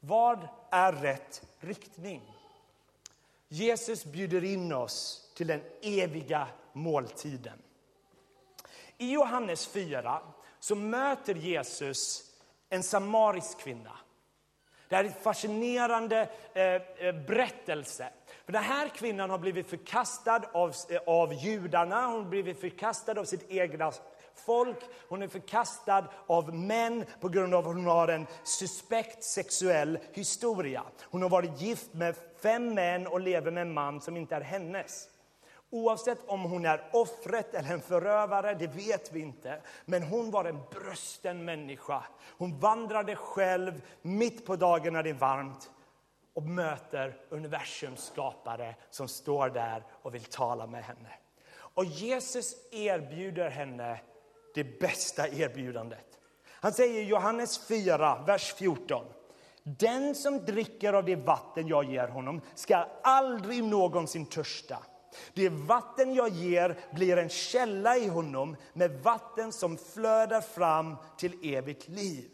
Vad 0.00 0.48
är 0.70 0.92
rätt 0.92 1.42
riktning? 1.60 2.22
Jesus 3.52 4.04
bjuder 4.04 4.44
in 4.44 4.72
oss 4.72 5.30
till 5.34 5.46
den 5.46 5.62
eviga 5.82 6.48
måltiden. 6.72 7.58
I 8.98 9.12
Johannes 9.12 9.66
4 9.66 10.20
så 10.60 10.74
möter 10.74 11.34
Jesus 11.34 12.22
en 12.68 12.82
samarisk 12.82 13.58
kvinna. 13.58 13.90
Det 14.88 14.96
här 14.96 15.04
är 15.04 15.08
en 15.08 15.14
fascinerande 15.22 16.28
eh, 16.54 16.64
eh, 16.64 17.14
berättelse. 17.26 18.08
För 18.44 18.52
den 18.52 18.62
här 18.62 18.88
kvinnan 18.88 19.30
har 19.30 19.38
blivit 19.38 19.66
förkastad 19.66 20.42
av, 20.52 20.74
eh, 20.88 21.00
av 21.06 21.34
judarna, 21.34 22.06
hon 22.06 22.22
har 22.22 22.30
blivit 22.30 22.60
förkastad 22.60 23.20
av 23.20 23.24
sitt 23.24 23.50
egna 23.50 23.92
folk. 24.34 24.78
Hon 25.08 25.22
är 25.22 25.28
förkastad 25.28 26.04
av 26.26 26.54
män 26.54 27.04
på 27.20 27.28
grund 27.28 27.54
av 27.54 27.68
att 27.68 27.74
hon 27.74 27.86
har 27.86 28.08
en 28.08 28.26
suspekt 28.42 29.24
sexuell 29.24 29.98
historia. 30.12 30.82
Hon 31.02 31.22
har 31.22 31.28
varit 31.28 31.60
gift 31.60 31.94
med 31.94 32.16
fem 32.42 32.74
män 32.74 33.06
och 33.06 33.20
lever 33.20 33.50
med 33.50 33.62
en 33.62 33.72
man 33.72 34.00
som 34.00 34.16
inte 34.16 34.34
är 34.34 34.40
hennes. 34.40 35.08
Oavsett 35.70 36.18
om 36.26 36.42
hon 36.42 36.64
är 36.64 36.90
offret 36.92 37.54
eller 37.54 37.72
en 37.72 37.80
förövare, 37.80 38.54
det 38.54 38.66
vet 38.66 39.12
vi 39.12 39.20
inte. 39.20 39.60
Men 39.84 40.02
hon 40.02 40.30
var 40.30 40.44
en 40.44 40.60
brösten 40.70 41.44
människa. 41.44 42.02
Hon 42.38 42.58
vandrade 42.58 43.16
själv 43.16 43.82
mitt 44.02 44.46
på 44.46 44.56
dagen 44.56 44.92
när 44.92 45.02
det 45.02 45.10
är 45.10 45.14
varmt 45.14 45.70
och 46.34 46.42
möter 46.42 47.16
universums 47.28 48.04
skapare 48.04 48.74
som 48.90 49.08
står 49.08 49.48
där 49.48 49.84
och 50.02 50.14
vill 50.14 50.24
tala 50.24 50.66
med 50.66 50.84
henne. 50.84 51.08
Och 51.52 51.84
Jesus 51.84 52.54
erbjuder 52.72 53.50
henne 53.50 54.00
det 54.54 54.80
bästa 54.80 55.28
erbjudandet. 55.28 56.18
Han 56.46 56.72
säger 56.72 57.02
i 57.02 57.04
Johannes 57.04 57.66
4, 57.68 58.24
vers 58.26 58.54
14. 58.54 59.04
Den 59.62 60.14
som 60.14 60.44
dricker 60.44 60.92
av 60.92 61.04
det 61.04 61.16
vatten 61.16 61.68
jag 61.68 61.84
ger 61.84 62.08
honom 62.08 62.40
ska 62.54 62.86
aldrig 63.02 63.64
någonsin 63.64 64.26
törsta. 64.26 64.78
Det 65.34 65.48
vatten 65.48 66.14
jag 66.14 66.28
ger 66.28 66.78
blir 66.94 67.16
en 67.16 67.28
källa 67.28 67.96
i 67.96 68.08
honom 68.08 68.56
med 68.72 69.02
vatten 69.02 69.52
som 69.52 69.76
flödar 69.76 70.40
fram 70.40 70.96
till 71.18 71.54
evigt 71.56 71.88
liv. 71.88 72.30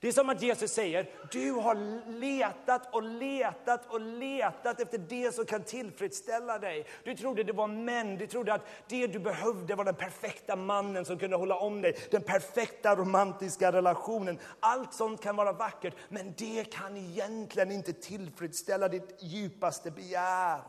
Det 0.00 0.08
är 0.08 0.12
som 0.12 0.28
att 0.28 0.42
Jesus 0.42 0.72
säger, 0.72 1.10
du 1.30 1.50
har 1.50 1.74
letat 2.20 2.94
och 2.94 3.02
letat 3.02 3.86
och 3.92 4.00
letat 4.00 4.80
efter 4.80 4.98
det 4.98 5.34
som 5.34 5.46
kan 5.46 5.62
tillfredsställa 5.62 6.58
dig. 6.58 6.86
Du 7.04 7.14
trodde 7.14 7.44
det 7.44 7.52
var 7.52 7.66
män, 7.66 8.16
du 8.16 8.26
trodde 8.26 8.54
att 8.54 8.66
det 8.88 9.06
du 9.06 9.18
behövde 9.18 9.74
var 9.74 9.84
den 9.84 9.94
perfekta 9.94 10.56
mannen 10.56 11.04
som 11.04 11.18
kunde 11.18 11.36
hålla 11.36 11.56
om 11.58 11.82
dig, 11.82 11.96
den 12.10 12.22
perfekta 12.22 12.96
romantiska 12.96 13.72
relationen. 13.72 14.38
Allt 14.60 14.94
sånt 14.94 15.22
kan 15.22 15.36
vara 15.36 15.52
vackert, 15.52 15.94
men 16.08 16.34
det 16.36 16.64
kan 16.64 16.96
egentligen 16.96 17.72
inte 17.72 17.92
tillfredsställa 17.92 18.88
ditt 18.88 19.22
djupaste 19.22 19.90
begär. 19.90 20.60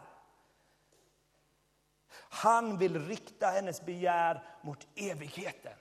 Han 2.29 2.77
vill 2.77 3.07
rikta 3.07 3.47
hennes 3.47 3.85
begär 3.85 4.43
mot 4.61 4.87
evigheten. 4.95 5.80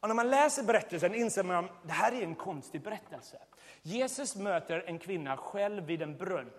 Och 0.00 0.08
när 0.08 0.14
man 0.14 0.30
läser 0.30 0.62
berättelsen 0.62 1.14
inser 1.14 1.42
man 1.42 1.64
att 1.64 1.70
det 1.82 1.92
här 1.92 2.12
är 2.12 2.22
en 2.22 2.34
konstig 2.34 2.82
berättelse. 2.82 3.38
Jesus 3.82 4.36
möter 4.36 4.84
en 4.86 4.98
kvinna 4.98 5.36
själv 5.36 5.84
vid 5.84 6.02
en 6.02 6.16
brunn. 6.16 6.50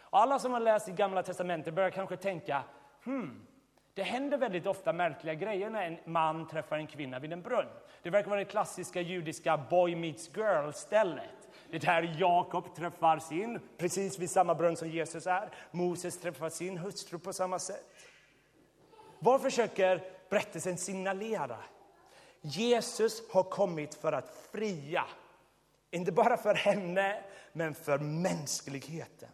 Och 0.00 0.20
alla 0.20 0.38
som 0.38 0.52
har 0.52 0.60
läst 0.60 0.88
i 0.88 0.92
Gamla 0.92 1.22
Testamentet 1.22 1.74
börjar 1.74 1.90
kanske 1.90 2.16
tänka, 2.16 2.62
hmm, 3.04 3.46
det 3.94 4.02
händer 4.02 4.38
väldigt 4.38 4.66
ofta 4.66 4.92
märkliga 4.92 5.34
grejer 5.34 5.70
när 5.70 5.86
en 5.86 6.12
man 6.12 6.48
träffar 6.48 6.76
en 6.76 6.86
kvinna 6.86 7.18
vid 7.18 7.32
en 7.32 7.42
brunn. 7.42 7.68
Det 8.02 8.10
verkar 8.10 8.30
vara 8.30 8.40
det 8.40 8.44
klassiska 8.44 9.00
judiska 9.00 9.56
boy 9.70 9.96
meets 9.96 10.30
girl-stället. 10.36 11.48
Det 11.70 11.76
är 11.76 11.80
där 11.80 12.16
Jakob 12.18 12.74
träffar 12.74 13.18
sin, 13.18 13.60
precis 13.78 14.18
vid 14.18 14.30
samma 14.30 14.54
brunn 14.54 14.76
som 14.76 14.88
Jesus 14.88 15.26
är. 15.26 15.50
Moses 15.70 16.20
träffar 16.20 16.48
sin 16.48 16.78
hustru 16.78 17.18
på 17.18 17.32
samma 17.32 17.58
sätt. 17.58 17.84
Vad 19.18 19.42
försöker 19.42 20.02
berättelsen 20.30 20.78
signalera? 20.78 21.56
Jesus 22.42 23.22
har 23.30 23.42
kommit 23.42 23.94
för 23.94 24.12
att 24.12 24.48
fria. 24.52 25.04
Inte 25.90 26.12
bara 26.12 26.36
för 26.36 26.54
henne, 26.54 27.24
men 27.52 27.74
för 27.74 27.98
mänskligheten. 27.98 29.28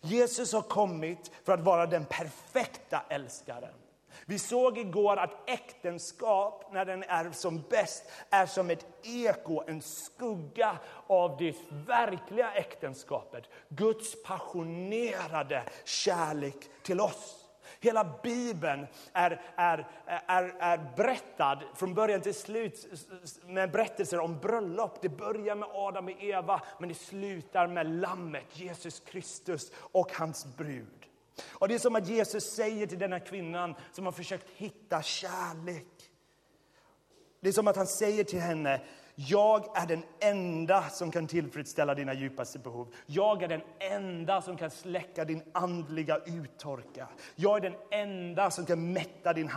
Jesus 0.00 0.52
har 0.52 0.62
kommit 0.62 1.30
för 1.44 1.52
att 1.52 1.60
vara 1.60 1.86
den 1.86 2.04
perfekta 2.04 3.02
älskaren. 3.08 3.74
Vi 4.26 4.38
såg 4.38 4.78
igår 4.78 5.16
att 5.16 5.48
äktenskap, 5.50 6.72
när 6.72 6.84
den 6.84 7.02
är 7.02 7.30
som 7.32 7.62
bäst, 7.70 8.04
är 8.30 8.46
som 8.46 8.70
ett 8.70 8.86
eko, 9.02 9.62
en 9.66 9.82
skugga 9.82 10.78
av 11.06 11.36
det 11.36 11.56
verkliga 11.70 12.52
äktenskapet. 12.52 13.44
Guds 13.68 14.22
passionerade 14.22 15.64
kärlek 15.84 16.68
till 16.82 17.00
oss. 17.00 17.43
Hela 17.84 18.18
Bibeln 18.22 18.86
är, 19.12 19.40
är, 19.56 19.86
är, 20.06 20.54
är 20.58 20.94
berättad 20.96 21.58
från 21.74 21.94
början 21.94 22.20
till 22.20 22.34
slut 22.34 22.86
med 23.46 23.70
berättelser 23.70 24.20
om 24.20 24.38
bröllop. 24.38 24.98
Det 25.02 25.08
börjar 25.08 25.54
med 25.54 25.68
Adam 25.72 26.04
och 26.04 26.22
Eva, 26.22 26.62
men 26.80 26.88
det 26.88 26.94
slutar 26.94 27.66
med 27.66 27.86
Lammet, 27.86 28.44
Jesus 28.52 29.00
Kristus 29.00 29.72
och 29.76 30.12
hans 30.12 30.46
brud. 30.56 31.06
Och 31.50 31.68
Det 31.68 31.74
är 31.74 31.78
som 31.78 31.96
att 31.96 32.08
Jesus 32.08 32.44
säger 32.44 32.86
till 32.86 32.98
denna 32.98 33.20
kvinnan 33.20 33.74
som 33.92 34.04
har 34.04 34.12
försökt 34.12 34.50
hitta 34.50 35.02
kärlek. 35.02 36.10
Det 37.40 37.48
är 37.48 37.52
som 37.52 37.68
att 37.68 37.76
han 37.76 37.86
säger 37.86 38.24
till 38.24 38.40
henne, 38.40 38.80
jag 39.14 39.76
är 39.76 39.86
den 39.86 40.02
enda 40.20 40.82
som 40.90 41.10
kan 41.10 41.26
tillfredsställa 41.26 41.94
dina 41.94 42.14
djupaste 42.14 42.58
behov. 42.58 42.94
Jag 43.06 43.42
är 43.42 43.48
den 43.48 43.60
enda 43.78 44.42
som 44.42 44.56
kan 44.56 44.70
släcka 44.70 45.24
din 45.24 45.42
andliga 45.52 46.18
uttorka. 46.26 47.08
Jag 47.36 47.56
är 47.56 47.70
den 47.70 47.78
enda 47.90 48.50
som 48.50 48.66
kan 48.66 48.92
mätta 48.92 49.32
din, 49.32 49.50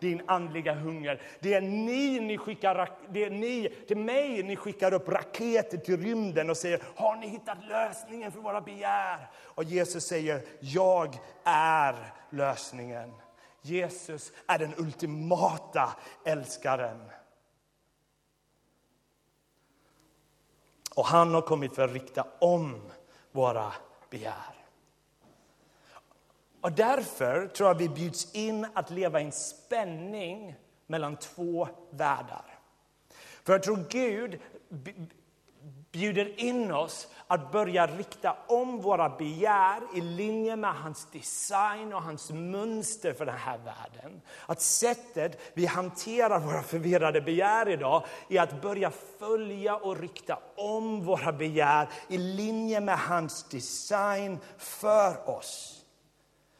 din 0.00 0.22
andliga 0.26 0.74
hunger. 0.74 1.20
Det 1.40 1.54
är, 1.54 1.60
ni, 1.60 2.20
ni 2.20 2.38
skickar, 2.38 2.90
det 3.08 3.24
är 3.24 3.30
ni 3.30 3.68
till 3.88 3.96
mig 3.96 4.42
ni 4.42 4.56
skickar 4.56 4.94
upp 4.94 5.08
raketer 5.08 5.78
till 5.78 6.02
rymden 6.02 6.50
och 6.50 6.56
säger, 6.56 6.82
har 6.94 7.16
ni 7.16 7.28
hittat 7.28 7.58
lösningen 7.68 8.32
för 8.32 8.40
våra 8.40 8.60
begär? 8.60 9.30
Och 9.44 9.64
Jesus 9.64 10.04
säger, 10.04 10.42
jag 10.60 11.18
är 11.44 11.94
lösningen. 12.30 13.12
Jesus 13.62 14.32
är 14.46 14.58
den 14.58 14.74
ultimata 14.76 15.96
älskaren. 16.24 17.00
Och 21.00 21.06
han 21.06 21.34
har 21.34 21.42
kommit 21.42 21.74
för 21.74 21.82
att 21.82 21.92
rikta 21.92 22.26
om 22.38 22.80
våra 23.32 23.72
begär. 24.10 24.54
Och 26.60 26.72
därför 26.72 27.46
tror 27.46 27.68
jag 27.68 27.74
vi 27.74 27.88
bjuds 27.88 28.34
in 28.34 28.66
att 28.74 28.90
leva 28.90 29.20
i 29.20 29.24
en 29.24 29.32
spänning 29.32 30.54
mellan 30.86 31.16
två 31.16 31.68
världar. 31.90 32.58
För 33.44 33.52
jag 33.52 33.62
tror 33.62 33.84
Gud 33.90 34.40
bjuder 35.92 36.40
in 36.40 36.72
oss 36.72 37.08
att 37.26 37.52
börja 37.52 37.86
rikta 37.86 38.36
om 38.46 38.80
våra 38.80 39.08
begär 39.08 39.80
i 39.94 40.00
linje 40.00 40.56
med 40.56 40.74
hans 40.74 41.06
design 41.12 41.92
och 41.92 42.02
hans 42.02 42.30
mönster 42.30 43.12
för 43.12 43.26
den 43.26 43.38
här 43.38 43.58
världen. 43.58 44.20
Att 44.46 44.60
sättet 44.60 45.40
vi 45.54 45.66
hanterar 45.66 46.40
våra 46.40 46.62
förvirrade 46.62 47.20
begär 47.20 47.68
idag 47.68 48.04
är 48.28 48.40
att 48.40 48.62
börja 48.62 48.92
följa 49.18 49.76
och 49.76 50.00
rikta 50.00 50.38
om 50.56 51.04
våra 51.04 51.32
begär 51.32 51.88
i 52.08 52.18
linje 52.18 52.80
med 52.80 52.98
hans 52.98 53.48
design 53.48 54.38
för 54.58 55.30
oss. 55.30 55.84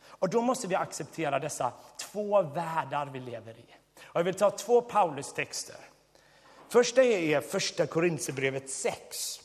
Och 0.09 0.29
då 0.29 0.43
måste 0.43 0.67
vi 0.67 0.75
acceptera 0.75 1.39
dessa 1.39 1.73
två 1.97 2.43
världar 2.43 3.07
vi 3.07 3.21
lever 3.21 3.53
i. 3.53 3.65
Och 4.05 4.21
jag 4.21 4.25
vill 4.25 4.35
ta 4.35 4.51
två 4.51 4.81
Paulus-texter. 4.81 5.90
Första 6.71 7.03
är 7.03 7.41
första 7.41 7.87
Korintierbrevet 7.87 8.71
6. 8.71 9.41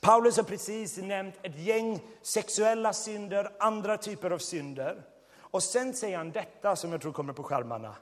Paulus 0.00 0.36
har 0.36 0.44
precis 0.44 0.96
nämnt 0.96 1.34
ett 1.42 1.58
gäng 1.58 2.00
sexuella 2.22 2.92
synder, 2.92 3.52
andra 3.58 3.96
typer 3.96 4.30
av 4.30 4.38
synder. 4.38 5.02
Och 5.38 5.62
sen 5.62 5.94
säger 5.94 6.16
han 6.16 6.30
detta 6.30 6.76
som 6.76 6.92
jag 6.92 7.00
tror 7.00 7.12
kommer 7.12 7.32
på 7.32 7.42
skärmarna. 7.42 7.96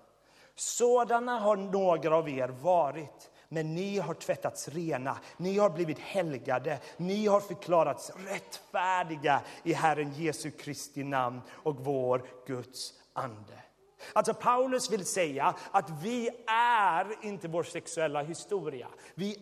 Sådana 0.54 1.38
har 1.38 1.56
några 1.56 2.16
av 2.16 2.28
er 2.28 2.48
varit, 2.48 3.30
men 3.48 3.74
ni 3.74 3.98
har 3.98 4.14
tvättats 4.14 4.68
rena, 4.68 5.18
ni 5.36 5.58
har 5.58 5.70
blivit 5.70 5.98
helgade, 5.98 6.78
ni 6.96 7.26
har 7.26 7.40
förklarats 7.40 8.12
rättfärdiga 8.28 9.40
i 9.62 9.72
Herren 9.72 10.12
Jesu 10.14 10.50
Kristi 10.50 11.04
namn 11.04 11.40
och 11.48 11.76
vår 11.76 12.22
Guds 12.46 12.92
ande. 13.12 13.62
Alltså 14.12 14.34
Paulus 14.34 14.90
vill 14.90 15.06
säga 15.06 15.54
att 15.70 15.90
vi 16.02 16.30
är 16.46 17.24
inte 17.24 17.48
vår 17.48 17.62
sexuella 17.62 18.22
historia. 18.22 18.88
Vi 19.14 19.38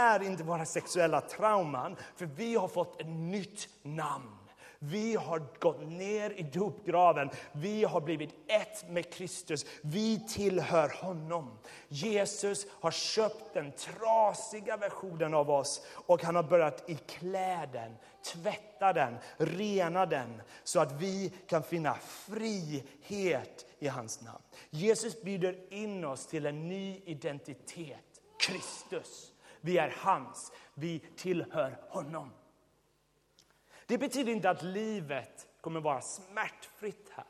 är 0.00 0.22
inte 0.22 0.44
våra 0.44 0.64
sexuella 0.64 1.20
trauman, 1.20 1.96
för 2.16 2.26
vi 2.26 2.54
har 2.54 2.68
fått 2.68 3.00
ett 3.00 3.08
nytt 3.08 3.68
namn. 3.82 4.41
Vi 4.84 5.14
har 5.14 5.42
gått 5.60 5.88
ner 5.88 6.30
i 6.30 6.42
dopgraven. 6.42 7.30
Vi 7.52 7.84
har 7.84 8.00
blivit 8.00 8.34
ett 8.46 8.90
med 8.90 9.12
Kristus. 9.12 9.66
Vi 9.82 10.28
tillhör 10.28 10.88
honom. 10.88 11.58
Jesus 11.88 12.66
har 12.70 12.90
köpt 12.90 13.54
den 13.54 13.72
trasiga 13.72 14.76
versionen 14.76 15.34
av 15.34 15.50
oss 15.50 15.86
och 16.06 16.22
han 16.22 16.36
har 16.36 16.42
börjat 16.42 16.90
i 16.90 16.94
kläden, 16.94 17.96
tvätta 18.34 18.92
den, 18.92 19.16
rena 19.36 20.06
den 20.06 20.42
så 20.64 20.80
att 20.80 20.92
vi 20.92 21.32
kan 21.46 21.62
finna 21.62 21.94
frihet 21.94 23.66
i 23.78 23.88
hans 23.88 24.22
namn. 24.22 24.42
Jesus 24.70 25.22
bjuder 25.22 25.72
in 25.72 26.04
oss 26.04 26.26
till 26.26 26.46
en 26.46 26.68
ny 26.68 27.02
identitet, 27.04 28.20
Kristus. 28.38 29.32
Vi 29.60 29.78
är 29.78 29.94
hans, 29.98 30.52
vi 30.74 31.02
tillhör 31.16 31.80
honom. 31.88 32.30
Det 33.92 33.98
betyder 33.98 34.32
inte 34.32 34.50
att 34.50 34.62
livet 34.62 35.48
kommer 35.60 35.80
vara 35.80 36.00
smärtfritt 36.00 37.10
här. 37.14 37.24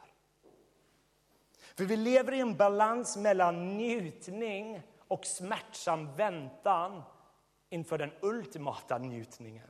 För 1.77 1.85
vi 1.85 1.97
lever 1.97 2.33
i 2.33 2.41
en 2.41 2.57
balans 2.57 3.17
mellan 3.17 3.77
njutning 3.77 4.83
och 5.09 5.27
smärtsam 5.27 6.17
väntan 6.17 7.03
inför 7.71 7.99
den 7.99 8.11
ultimata 8.21 8.99
njutningen. 8.99 9.69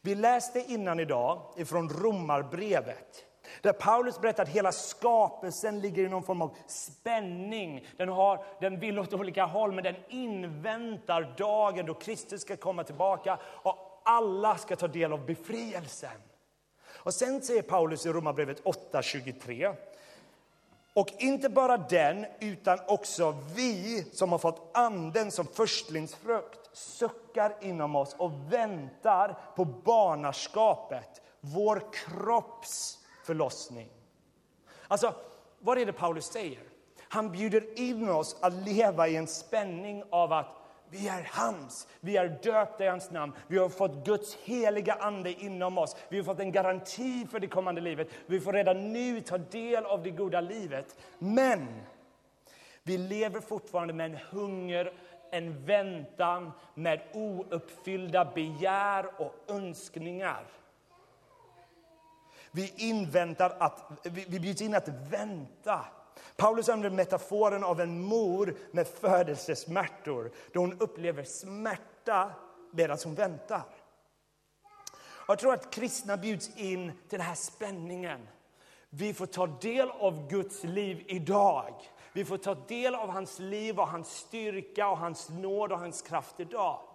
Vi 0.00 0.14
läste 0.14 0.60
innan 0.60 1.00
idag 1.00 1.52
ifrån 1.56 1.88
Romarbrevet 1.88 3.24
där 3.62 3.72
Paulus 3.72 4.20
berättar 4.20 4.42
att 4.42 4.48
hela 4.48 4.72
skapelsen 4.72 5.80
ligger 5.80 6.04
i 6.04 6.08
någon 6.08 6.22
form 6.22 6.42
av 6.42 6.56
spänning. 6.66 7.86
Den, 7.96 8.08
har, 8.08 8.44
den 8.60 8.80
vill 8.80 8.98
åt 8.98 9.12
olika 9.12 9.44
håll, 9.44 9.72
men 9.72 9.84
den 9.84 9.96
inväntar 10.08 11.34
dagen 11.38 11.86
då 11.86 11.94
Kristus 11.94 12.40
ska 12.40 12.56
komma 12.56 12.84
tillbaka 12.84 13.38
och 13.44 13.95
alla 14.06 14.58
ska 14.58 14.76
ta 14.76 14.88
del 14.88 15.12
av 15.12 15.26
befrielsen. 15.26 16.20
Och 16.88 17.14
sen 17.14 17.42
säger 17.42 17.62
Paulus 17.62 18.06
i 18.06 18.08
Romarbrevet 18.08 18.62
8.23 18.64 19.76
och 20.94 21.12
inte 21.18 21.48
bara 21.48 21.76
den, 21.76 22.26
utan 22.40 22.78
också 22.88 23.36
vi 23.54 24.04
som 24.12 24.32
har 24.32 24.38
fått 24.38 24.76
anden 24.76 25.30
som 25.30 25.46
förstlingsfrukt 25.46 26.76
suckar 26.76 27.54
inom 27.60 27.96
oss 27.96 28.14
och 28.18 28.52
väntar 28.52 29.38
på 29.56 29.64
barnaskapet, 29.64 31.22
vår 31.40 31.82
kropps 31.92 32.98
förlossning. 33.24 33.88
Alltså, 34.88 35.14
vad 35.58 35.78
är 35.78 35.86
det 35.86 35.92
Paulus 35.92 36.26
säger? 36.26 36.62
Han 37.08 37.32
bjuder 37.32 37.80
in 37.80 38.08
oss 38.08 38.36
att 38.40 38.52
leva 38.52 39.08
i 39.08 39.16
en 39.16 39.26
spänning 39.26 40.04
av 40.10 40.32
att 40.32 40.65
vi 40.90 41.08
är 41.08 41.28
hans, 41.32 41.88
vi 42.00 42.16
är 42.16 42.38
döpta 42.42 42.84
i 42.84 42.88
hans 42.88 43.10
namn, 43.10 43.32
vi 43.46 43.58
har 43.58 43.68
fått 43.68 44.04
Guds 44.04 44.34
heliga 44.34 44.94
ande 44.94 45.32
inom 45.32 45.78
oss, 45.78 45.96
vi 46.08 46.16
har 46.16 46.24
fått 46.24 46.40
en 46.40 46.52
garanti 46.52 47.26
för 47.30 47.40
det 47.40 47.46
kommande 47.46 47.80
livet, 47.80 48.08
vi 48.26 48.40
får 48.40 48.52
redan 48.52 48.92
nu 48.92 49.20
ta 49.20 49.38
del 49.38 49.84
av 49.84 50.02
det 50.02 50.10
goda 50.10 50.40
livet. 50.40 50.96
Men 51.18 51.66
vi 52.82 52.98
lever 52.98 53.40
fortfarande 53.40 53.94
med 53.94 54.06
en 54.06 54.18
hunger, 54.30 54.92
en 55.30 55.64
väntan, 55.64 56.52
med 56.74 57.00
ouppfyllda 57.12 58.24
begär 58.24 59.20
och 59.20 59.34
önskningar. 59.48 60.44
Vi 62.50 62.72
inväntar 62.76 63.56
att, 63.58 63.84
vi 64.02 64.40
bjuds 64.40 64.62
in 64.62 64.74
att 64.74 64.88
vänta. 64.88 65.84
Paulus 66.36 66.68
använder 66.68 66.96
metaforen 66.96 67.64
av 67.64 67.80
en 67.80 68.02
mor 68.02 68.56
med 68.70 68.86
födelsesmärtor 68.86 70.30
då 70.52 70.60
hon 70.60 70.80
upplever 70.80 71.24
smärta 71.24 72.30
medan 72.70 72.98
hon 73.04 73.14
väntar. 73.14 73.62
Jag 75.28 75.38
tror 75.38 75.54
att 75.54 75.70
kristna 75.70 76.16
bjuds 76.16 76.56
in 76.56 76.92
till 77.08 77.18
den 77.18 77.26
här 77.26 77.34
spänningen. 77.34 78.28
Vi 78.90 79.14
får 79.14 79.26
ta 79.26 79.46
del 79.46 79.90
av 79.90 80.28
Guds 80.28 80.64
liv 80.64 81.04
idag. 81.06 81.74
Vi 82.12 82.24
får 82.24 82.38
ta 82.38 82.54
del 82.54 82.94
av 82.94 83.10
hans 83.10 83.38
liv 83.38 83.80
och 83.80 83.88
hans 83.88 84.16
styrka 84.16 84.88
och 84.88 84.98
hans 84.98 85.28
nåd 85.28 85.72
och 85.72 85.78
hans 85.78 86.02
kraft 86.02 86.40
idag. 86.40 86.85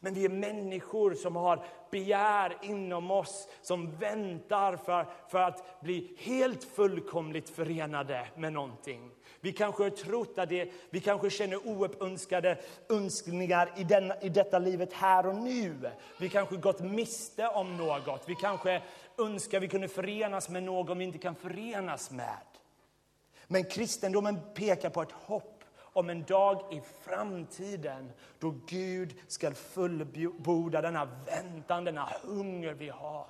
Men 0.00 0.14
vi 0.14 0.24
är 0.24 0.28
människor 0.28 1.14
som 1.14 1.36
har 1.36 1.64
begär 1.90 2.56
inom 2.62 3.10
oss 3.10 3.48
som 3.62 3.96
väntar 3.96 4.76
för, 4.76 5.06
för 5.28 5.38
att 5.38 5.80
bli 5.80 6.16
helt 6.18 6.64
fullkomligt 6.64 7.50
förenade 7.50 8.28
med 8.36 8.52
någonting. 8.52 9.10
Vi 9.40 9.52
kanske 9.52 9.82
har 9.82 9.90
trott 9.90 10.38
att 10.38 10.48
det, 10.48 10.72
vi 10.90 11.00
kanske 11.00 11.30
känner 11.30 11.66
oönskade 11.66 12.58
önskningar 12.88 13.72
i, 13.76 13.84
den, 13.84 14.12
i 14.22 14.28
detta 14.28 14.58
livet 14.58 14.92
här 14.92 15.26
och 15.26 15.34
nu. 15.34 15.90
Vi 16.18 16.28
kanske 16.28 16.56
gått 16.56 16.80
miste 16.80 17.48
om 17.48 17.76
något. 17.76 18.22
Vi 18.26 18.34
kanske 18.34 18.82
önskar 19.18 19.60
vi 19.60 19.68
kunde 19.68 19.88
förenas 19.88 20.48
med 20.48 20.62
någon 20.62 20.98
vi 20.98 21.04
inte 21.04 21.18
kan 21.18 21.34
förenas 21.34 22.10
med. 22.10 22.38
Men 23.46 23.64
kristendomen 23.64 24.38
pekar 24.54 24.90
på 24.90 25.02
ett 25.02 25.12
hopp 25.12 25.59
om 25.92 26.10
en 26.10 26.22
dag 26.22 26.62
i 26.70 26.80
framtiden 27.04 28.12
då 28.38 28.54
Gud 28.66 29.14
ska 29.26 29.50
fullborda 29.54 30.80
denna 30.80 31.04
väntan, 31.04 31.84
denna 31.84 32.08
hunger 32.22 32.74
vi 32.74 32.88
har. 32.88 33.26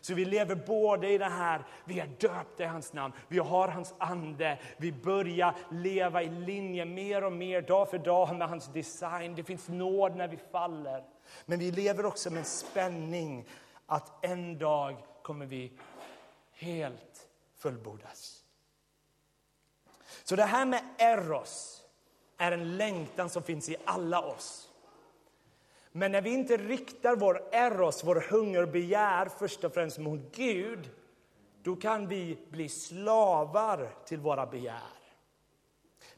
Så 0.00 0.14
vi 0.14 0.24
lever 0.24 0.54
både 0.54 1.08
i 1.08 1.18
det 1.18 1.24
här, 1.24 1.64
vi 1.84 2.00
är 2.00 2.06
döpta 2.06 2.62
i 2.62 2.66
hans 2.66 2.92
namn, 2.92 3.14
vi 3.28 3.38
har 3.38 3.68
hans 3.68 3.94
ande, 3.98 4.58
vi 4.76 4.92
börjar 4.92 5.54
leva 5.70 6.22
i 6.22 6.28
linje 6.28 6.84
mer 6.84 7.24
och 7.24 7.32
mer 7.32 7.62
dag 7.62 7.90
för 7.90 7.98
dag 7.98 8.36
med 8.36 8.48
hans 8.48 8.66
design. 8.66 9.34
Det 9.34 9.44
finns 9.44 9.68
nåd 9.68 10.16
när 10.16 10.28
vi 10.28 10.36
faller. 10.36 11.04
Men 11.46 11.58
vi 11.58 11.70
lever 11.70 12.06
också 12.06 12.30
med 12.30 12.46
spänning 12.46 13.48
att 13.86 14.24
en 14.24 14.58
dag 14.58 14.96
kommer 15.22 15.46
vi 15.46 15.72
helt 16.52 17.28
fullbordas. 17.56 18.44
Så 20.24 20.36
det 20.36 20.44
här 20.44 20.66
med 20.66 20.82
eros, 20.98 21.77
är 22.38 22.52
en 22.52 22.76
längtan 22.76 23.28
som 23.28 23.42
finns 23.42 23.68
i 23.68 23.76
alla 23.84 24.20
oss. 24.22 24.68
Men 25.92 26.12
när 26.12 26.22
vi 26.22 26.30
inte 26.30 26.56
riktar 26.56 27.16
vår 27.16 27.42
eros, 27.52 28.04
vår 28.04 28.24
hunger 28.30 28.62
och 28.62 28.68
begär 28.68 29.28
först 29.38 29.64
och 29.64 29.74
främst 29.74 29.98
mot 29.98 30.36
Gud, 30.36 30.90
då 31.62 31.76
kan 31.76 32.08
vi 32.08 32.38
bli 32.50 32.68
slavar 32.68 33.88
till 34.04 34.20
våra 34.20 34.46
begär. 34.46 34.98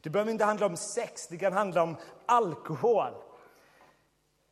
Det 0.01 0.09
behöver 0.09 0.31
inte 0.31 0.45
handla 0.45 0.65
om 0.65 0.77
sex, 0.77 1.27
det 1.27 1.37
kan 1.37 1.53
handla 1.53 1.83
om 1.83 1.97
alkohol. 2.25 3.13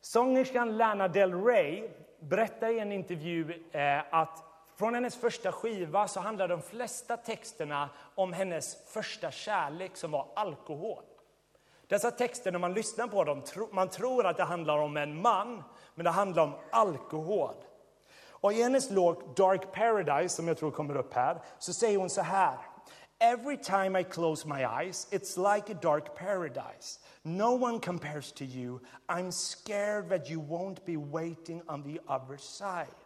Sångerskan 0.00 0.76
Lana 0.76 1.08
Del 1.08 1.44
Rey 1.44 1.90
berättar 2.20 2.68
i 2.68 2.78
en 2.78 2.92
intervju 2.92 3.64
eh, 3.72 4.14
att 4.14 4.44
från 4.76 4.94
hennes 4.94 5.16
första 5.16 5.52
skiva 5.52 6.08
så 6.08 6.20
handlar 6.20 6.48
de 6.48 6.62
flesta 6.62 7.16
texterna 7.16 7.90
om 8.14 8.32
hennes 8.32 8.92
första 8.92 9.30
kärlek 9.30 9.96
som 9.96 10.10
var 10.10 10.26
alkohol. 10.34 11.02
Dessa 11.90 12.10
texter, 12.10 12.52
när 12.52 12.58
man 12.58 12.74
lyssnar 12.74 13.08
på 13.08 13.24
dem, 13.24 13.42
man 13.72 13.88
tror 13.88 14.26
att 14.26 14.36
det 14.36 14.44
handlar 14.44 14.78
om 14.78 14.96
en 14.96 15.22
man, 15.22 15.62
men 15.94 16.04
det 16.04 16.10
handlar 16.10 16.42
om 16.42 16.54
alkohol. 16.70 17.54
Och 18.30 18.52
i 18.52 18.62
hennes 18.62 18.90
låt 18.90 19.36
Dark 19.36 19.72
Paradise, 19.72 20.36
som 20.36 20.48
jag 20.48 20.56
tror 20.56 20.70
kommer 20.70 20.96
upp 20.96 21.14
här, 21.14 21.42
så 21.58 21.72
säger 21.72 21.98
hon 21.98 22.10
så 22.10 22.22
här. 22.22 22.58
Every 23.18 23.56
time 23.56 24.00
I 24.00 24.04
close 24.04 24.48
my 24.48 24.64
eyes, 24.64 25.08
it's 25.10 25.54
like 25.54 25.72
a 25.72 25.78
dark 25.82 26.14
paradise. 26.14 27.00
No 27.22 27.64
one 27.64 27.80
compares 27.80 28.32
to 28.32 28.44
you. 28.44 28.80
I'm 29.08 29.32
scared 29.32 30.08
that 30.08 30.30
you 30.30 30.40
won't 30.40 30.84
be 30.86 30.96
waiting 30.96 31.62
on 31.68 31.82
the 31.82 32.00
other 32.06 32.36
side. 32.38 32.99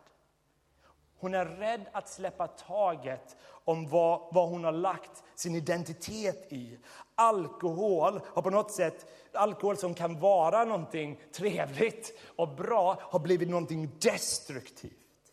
Hon 1.25 1.35
är 1.35 1.45
rädd 1.45 1.81
att 1.93 2.09
släppa 2.09 2.47
taget 2.47 3.37
om 3.65 3.89
vad, 3.89 4.21
vad 4.31 4.49
hon 4.49 4.65
har 4.65 4.73
lagt 4.73 5.23
sin 5.35 5.55
identitet 5.55 6.53
i. 6.53 6.79
Alkohol 7.15 8.21
har 8.27 8.43
på 8.43 8.51
något 8.51 8.73
sätt, 8.73 9.07
alkohol 9.33 9.77
som 9.77 9.95
kan 9.95 10.21
vara 10.21 10.65
någonting 10.65 11.21
trevligt 11.33 12.19
och 12.37 12.49
bra, 12.49 12.99
har 13.01 13.19
blivit 13.19 13.49
någonting 13.49 13.91
destruktivt. 14.01 15.33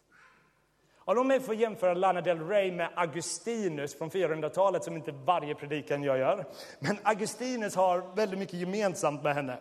Och 0.97 1.15
låt 1.15 1.25
mig 1.25 1.39
få 1.39 1.53
jämföra 1.53 1.93
Lana 1.93 2.21
Del 2.21 2.47
Rey 2.47 2.71
med 2.71 2.89
Augustinus 2.95 3.97
från 3.97 4.11
400-talet, 4.11 4.83
som 4.83 4.95
inte 4.95 5.11
varje 5.11 5.55
predikan 5.55 6.03
jag 6.03 6.17
gör. 6.17 6.45
Men 6.79 6.97
Augustinus 7.03 7.75
har 7.75 8.15
väldigt 8.15 8.39
mycket 8.39 8.59
gemensamt 8.59 9.23
med 9.23 9.35
henne. 9.35 9.57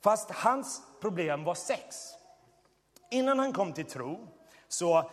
Fast 0.00 0.30
hans 0.30 0.82
problem 1.00 1.44
var 1.44 1.54
sex. 1.54 1.96
Innan 3.10 3.38
han 3.38 3.52
kom 3.52 3.72
till 3.72 3.86
tro 3.86 4.28
så, 4.68 5.10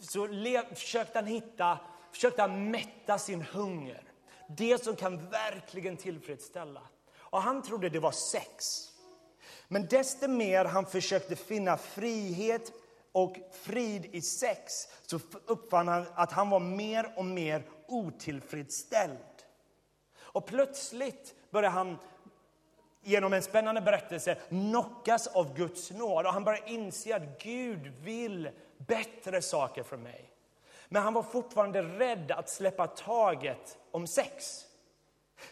så 0.00 0.28
försökte 0.74 1.18
han 1.18 1.26
hitta, 1.26 1.78
försökte 2.12 2.42
han 2.42 2.70
mätta 2.70 3.18
sin 3.18 3.42
hunger. 3.42 4.02
Det 4.48 4.84
som 4.84 4.96
kan 4.96 5.30
verkligen 5.30 5.96
tillfredsställa. 5.96 6.82
Och 7.16 7.42
han 7.42 7.62
trodde 7.62 7.88
det 7.88 7.98
var 7.98 8.12
sex. 8.12 8.88
Men 9.68 9.86
desto 9.86 10.28
mer 10.28 10.64
han 10.64 10.86
försökte 10.86 11.36
finna 11.36 11.76
frihet 11.76 12.72
och 13.12 13.36
frid 13.52 14.06
i 14.12 14.20
sex 14.20 14.72
så 15.06 15.20
uppfann 15.46 15.88
han 15.88 16.06
att 16.14 16.32
han 16.32 16.50
var 16.50 16.60
mer 16.60 17.12
och 17.16 17.24
mer 17.24 17.62
otillfredsställd. 17.86 19.18
Och 20.18 20.46
plötsligt 20.46 21.34
började 21.50 21.74
han 21.74 21.98
genom 23.02 23.32
en 23.32 23.42
spännande 23.42 23.80
berättelse 23.80 24.34
knockas 24.48 25.26
av 25.26 25.56
Guds 25.56 25.90
nåd. 25.90 26.26
Och 26.26 26.32
han 26.32 26.44
börjar 26.44 26.68
inse 26.68 27.16
att 27.16 27.42
Gud 27.42 27.86
vill 27.86 28.50
bättre 28.78 29.42
saker 29.42 29.82
för 29.82 29.96
mig. 29.96 30.30
Men 30.88 31.02
han 31.02 31.14
var 31.14 31.22
fortfarande 31.22 31.82
rädd 31.82 32.30
att 32.30 32.48
släppa 32.48 32.86
taget 32.86 33.78
om 33.90 34.06
sex. 34.06 34.64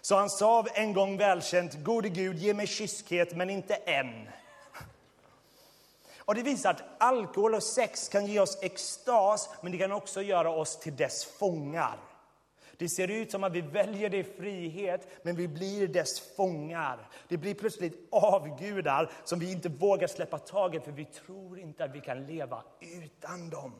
Så 0.00 0.16
han 0.16 0.30
sa 0.30 0.66
en 0.74 0.92
gång 0.92 1.16
välkänt, 1.16 1.74
gode 1.74 2.08
Gud, 2.08 2.38
ge 2.38 2.54
mig 2.54 2.66
kyskhet 2.66 3.36
men 3.36 3.50
inte 3.50 3.74
än. 3.74 4.28
Och 6.18 6.34
det 6.34 6.42
visar 6.42 6.70
att 6.70 6.82
alkohol 6.98 7.54
och 7.54 7.62
sex 7.62 8.08
kan 8.08 8.26
ge 8.26 8.40
oss 8.40 8.58
extas, 8.62 9.50
men 9.60 9.72
det 9.72 9.78
kan 9.78 9.92
också 9.92 10.22
göra 10.22 10.50
oss 10.50 10.76
till 10.76 10.96
dess 10.96 11.24
fångar. 11.24 11.98
Det 12.78 12.88
ser 12.88 13.08
ut 13.08 13.30
som 13.30 13.44
att 13.44 13.52
vi 13.52 13.60
väljer 13.60 14.10
det 14.10 14.18
i 14.18 14.24
frihet, 14.24 15.08
men 15.22 15.36
vi 15.36 15.48
blir 15.48 15.88
dess 15.88 16.36
fångar. 16.36 17.08
Det 17.28 17.36
blir 17.36 17.54
plötsligt 17.54 18.08
avgudar 18.10 19.10
som 19.24 19.38
vi 19.38 19.52
inte 19.52 19.68
vågar 19.68 20.06
släppa 20.06 20.38
taget 20.38 20.84
för 20.84 20.92
vi 20.92 21.04
tror 21.04 21.58
inte 21.58 21.84
att 21.84 21.94
vi 21.94 22.00
kan 22.00 22.26
leva 22.26 22.62
utan 22.80 23.50
dem. 23.50 23.72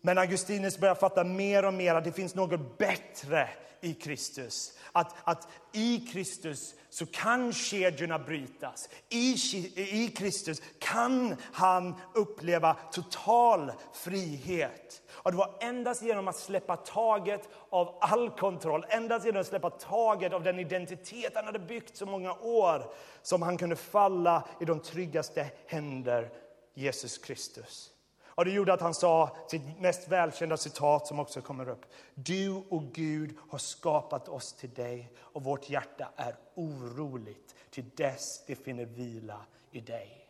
Men 0.00 0.18
Augustinus 0.18 0.78
börjar 0.78 0.94
fatta 0.94 1.24
mer 1.24 1.64
och 1.64 1.74
mer 1.74 1.94
att 1.94 2.04
det 2.04 2.12
finns 2.12 2.34
något 2.34 2.78
bättre 2.78 3.48
i 3.80 3.94
Kristus. 3.94 4.78
Att, 4.92 5.14
att 5.24 5.48
i 5.72 5.98
Kristus 6.12 6.74
så 6.90 7.06
kan 7.06 7.52
kedjorna 7.52 8.18
brytas. 8.18 8.88
I, 9.08 9.36
I 9.76 10.08
Kristus 10.16 10.62
kan 10.78 11.36
han 11.52 11.94
uppleva 12.14 12.76
total 12.92 13.72
frihet. 13.92 15.02
Och 15.26 15.32
det 15.32 15.38
var 15.38 15.54
endast 15.60 16.02
genom 16.02 16.28
att 16.28 16.36
släppa 16.36 16.76
taget 16.76 17.48
av 17.70 17.98
all 18.00 18.30
kontroll, 18.30 18.86
endast 18.88 19.26
genom 19.26 19.40
att 19.40 19.46
släppa 19.46 19.70
taget 19.70 20.32
av 20.32 20.42
den 20.42 20.58
identitet 20.58 21.32
han 21.34 21.44
hade 21.44 21.58
byggt 21.58 21.96
så 21.96 22.06
många 22.06 22.32
år, 22.32 22.92
som 23.22 23.42
han 23.42 23.58
kunde 23.58 23.76
falla 23.76 24.48
i 24.60 24.64
de 24.64 24.80
tryggaste 24.80 25.50
händer, 25.66 26.30
Jesus 26.74 27.18
Kristus. 27.18 27.90
Och 28.26 28.44
det 28.44 28.50
gjorde 28.50 28.72
att 28.72 28.80
han 28.80 28.94
sa 28.94 29.36
sitt 29.48 29.80
mest 29.80 30.08
välkända 30.08 30.56
citat 30.56 31.06
som 31.06 31.20
också 31.20 31.40
kommer 31.40 31.68
upp. 31.68 31.86
Du 32.14 32.62
och 32.68 32.82
Gud 32.82 33.36
har 33.50 33.58
skapat 33.58 34.28
oss 34.28 34.52
till 34.52 34.74
dig 34.74 35.12
och 35.18 35.44
vårt 35.44 35.70
hjärta 35.70 36.08
är 36.16 36.36
oroligt 36.54 37.54
till 37.70 37.84
dess 37.96 38.44
det 38.46 38.54
finner 38.54 38.84
vila 38.84 39.40
i 39.70 39.80
dig. 39.80 40.25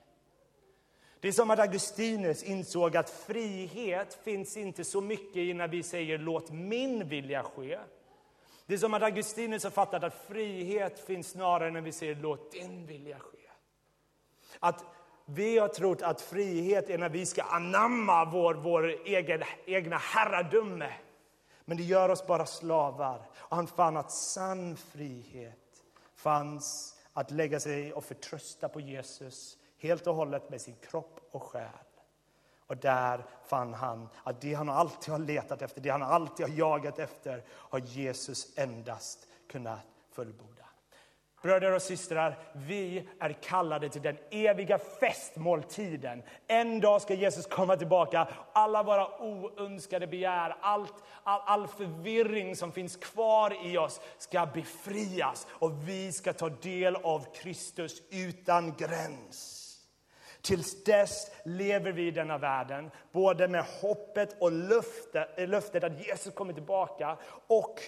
Det 1.21 1.29
är 1.29 1.33
som 1.33 1.51
att 1.51 1.59
Augustinus 1.59 2.43
insåg 2.43 2.97
att 2.97 3.11
frihet 3.11 4.19
finns 4.25 4.57
inte 4.57 4.85
så 4.85 5.01
mycket 5.01 5.37
i 5.37 5.55
när 5.55 5.69
vi 5.69 5.83
säger 5.83 6.19
låt 6.19 6.51
min 6.51 7.09
vilja 7.09 7.43
ske. 7.43 7.79
Det 8.67 8.75
är 8.75 8.79
som 8.79 8.95
att 8.95 9.03
Augustinus 9.03 9.65
har 9.65 9.71
fattat 9.71 10.05
att 10.05 10.27
frihet 10.29 11.07
finns 11.07 11.31
snarare 11.31 11.71
när 11.71 11.81
vi 11.81 11.93
säger 11.93 12.15
låt 12.15 12.53
din 12.53 12.87
vilja 12.87 13.19
ske. 13.19 13.39
Att 14.61 14.85
vi 15.25 15.59
har 15.59 15.69
trott 15.69 16.03
att 16.03 16.21
frihet 16.21 16.91
är 16.91 16.99
när 16.99 17.09
vi 17.09 17.27
ska 17.27 17.43
anamma 17.43 18.25
vår, 18.25 18.55
vår 18.55 18.85
egen, 19.05 19.43
egna 19.67 19.97
herradöme. 19.97 20.93
Men 21.65 21.77
det 21.77 21.83
gör 21.83 22.09
oss 22.09 22.27
bara 22.27 22.47
slavar. 22.47 23.23
Och 23.37 23.57
han 23.57 23.67
fann 23.67 23.97
att 23.97 24.13
sann 24.13 24.77
frihet 24.77 25.83
fanns 26.15 26.97
att 27.13 27.31
lägga 27.31 27.61
sig 27.61 27.93
och 27.93 28.05
förtrösta 28.05 28.69
på 28.69 28.81
Jesus 28.81 29.59
helt 29.87 30.07
och 30.07 30.15
hållet 30.15 30.51
med 30.51 30.61
sin 30.61 30.77
kropp 30.77 31.21
och 31.31 31.43
själ. 31.43 31.69
Och 32.67 32.77
där 32.77 33.25
fann 33.47 33.75
han 33.75 34.09
att 34.23 34.41
det 34.41 34.55
han 34.55 34.69
alltid 34.69 35.13
har 35.13 35.19
letat 35.19 35.63
efter, 35.63 35.81
det 35.81 35.91
han 35.91 36.03
alltid 36.03 36.47
har 36.47 36.55
jagat 36.57 36.99
efter, 36.99 37.45
har 37.49 37.79
Jesus 37.79 38.59
endast 38.59 39.29
kunnat 39.49 39.81
fullborda. 40.13 40.67
Bröder 41.43 41.73
och 41.73 41.83
systrar, 41.83 42.39
vi 42.53 43.09
är 43.21 43.33
kallade 43.33 43.89
till 43.89 44.03
den 44.03 44.19
eviga 44.31 44.79
festmåltiden. 44.79 46.23
En 46.47 46.81
dag 46.81 47.03
ska 47.03 47.15
Jesus 47.15 47.47
komma 47.47 47.77
tillbaka. 47.77 48.29
Alla 48.53 48.83
våra 48.83 49.23
oönskade 49.23 50.07
begär, 50.07 50.57
allt, 50.61 50.95
all, 51.23 51.41
all 51.47 51.69
förvirring 51.69 52.57
som 52.57 52.73
finns 52.73 52.97
kvar 52.97 53.67
i 53.67 53.79
oss 53.79 54.01
ska 54.19 54.47
befrias 54.47 55.47
och 55.51 55.89
vi 55.89 56.13
ska 56.13 56.33
ta 56.33 56.49
del 56.49 56.97
av 56.97 57.27
Kristus 57.35 58.03
utan 58.11 58.75
gräns. 58.77 59.56
Tills 60.47 60.85
dess 60.85 61.31
lever 61.45 61.93
vi 61.93 62.07
i 62.07 62.11
denna 62.11 62.39
världen, 62.39 62.91
både 63.13 63.49
med 63.49 63.65
hoppet 63.65 64.37
och 64.41 64.53
löftet, 64.53 65.49
löftet 65.49 65.85
att 65.85 66.07
Jesus 66.07 66.35
kommer 66.35 66.53
tillbaka 66.53 67.19
och 67.47 67.81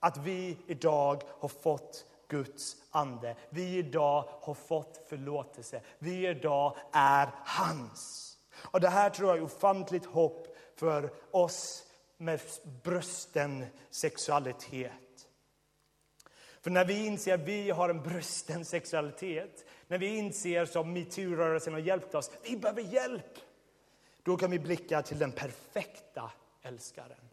att 0.00 0.16
vi 0.16 0.58
idag 0.66 1.22
har 1.38 1.48
fått 1.48 2.04
Guds 2.28 2.76
ande. 2.90 3.36
Vi 3.50 3.76
idag 3.76 4.24
har 4.40 4.54
fått 4.54 5.00
förlåtelse. 5.08 5.80
Vi 5.98 6.28
idag 6.28 6.76
är 6.92 7.28
hans. 7.44 8.36
Och 8.56 8.80
Det 8.80 8.88
här 8.88 9.10
tror 9.10 9.28
jag 9.28 9.38
är 9.38 9.42
ofantligt 9.42 10.06
hopp 10.06 10.56
för 10.76 11.10
oss 11.30 11.84
med 12.16 12.40
brösten 12.82 13.66
sexualitet. 13.90 14.92
För 16.60 16.70
när 16.70 16.84
vi 16.84 17.06
inser 17.06 17.34
att 17.34 17.40
vi 17.40 17.70
har 17.70 17.88
en 17.88 18.02
brösten 18.02 18.64
sexualitet, 18.64 19.64
när 19.90 19.98
vi 19.98 20.16
inser 20.16 20.64
som 20.64 20.92
metoo-rörelsen 20.92 21.72
har 21.72 21.80
hjälpt 21.80 22.14
oss, 22.14 22.30
vi 22.42 22.56
behöver 22.56 22.82
hjälp. 22.82 23.38
Då 24.22 24.36
kan 24.36 24.50
vi 24.50 24.58
blicka 24.58 25.02
till 25.02 25.18
den 25.18 25.32
perfekta 25.32 26.30
älskaren. 26.62 27.28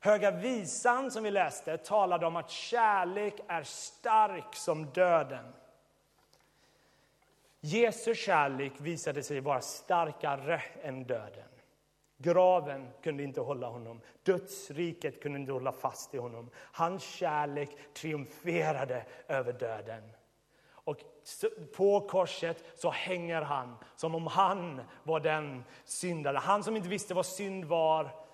Höga 0.00 0.30
visan 0.30 1.10
som 1.10 1.24
vi 1.24 1.30
läste 1.30 1.76
talade 1.76 2.26
om 2.26 2.36
att 2.36 2.50
kärlek 2.50 3.34
är 3.48 3.62
stark 3.62 4.54
som 4.54 4.86
döden. 4.86 5.52
Jesu 7.60 8.14
kärlek 8.14 8.72
visade 8.78 9.22
sig 9.22 9.40
vara 9.40 9.60
starkare 9.60 10.62
än 10.82 11.04
döden. 11.04 11.48
Graven 12.18 12.88
kunde 13.02 13.22
inte 13.22 13.40
hålla 13.40 13.66
honom, 13.66 14.00
dödsriket 14.22 15.22
kunde 15.22 15.38
inte 15.38 15.52
hålla 15.52 15.72
fast 15.72 16.14
i 16.14 16.18
honom. 16.18 16.50
Hans 16.56 17.02
kärlek 17.02 17.70
triumferade 17.94 19.06
över 19.28 19.52
döden. 19.52 20.02
Och 20.84 20.98
på 21.76 22.00
korset 22.00 22.64
så 22.74 22.90
hänger 22.90 23.42
han 23.42 23.76
som 23.96 24.14
om 24.14 24.26
han 24.26 24.80
var 25.02 25.20
den 25.20 25.64
syndare. 25.84 26.38
Han 26.38 26.64
som 26.64 26.76
inte 26.76 26.88
visste 26.88 27.14
vad 27.14 27.26
synd 27.26 27.64
var, 27.64 28.24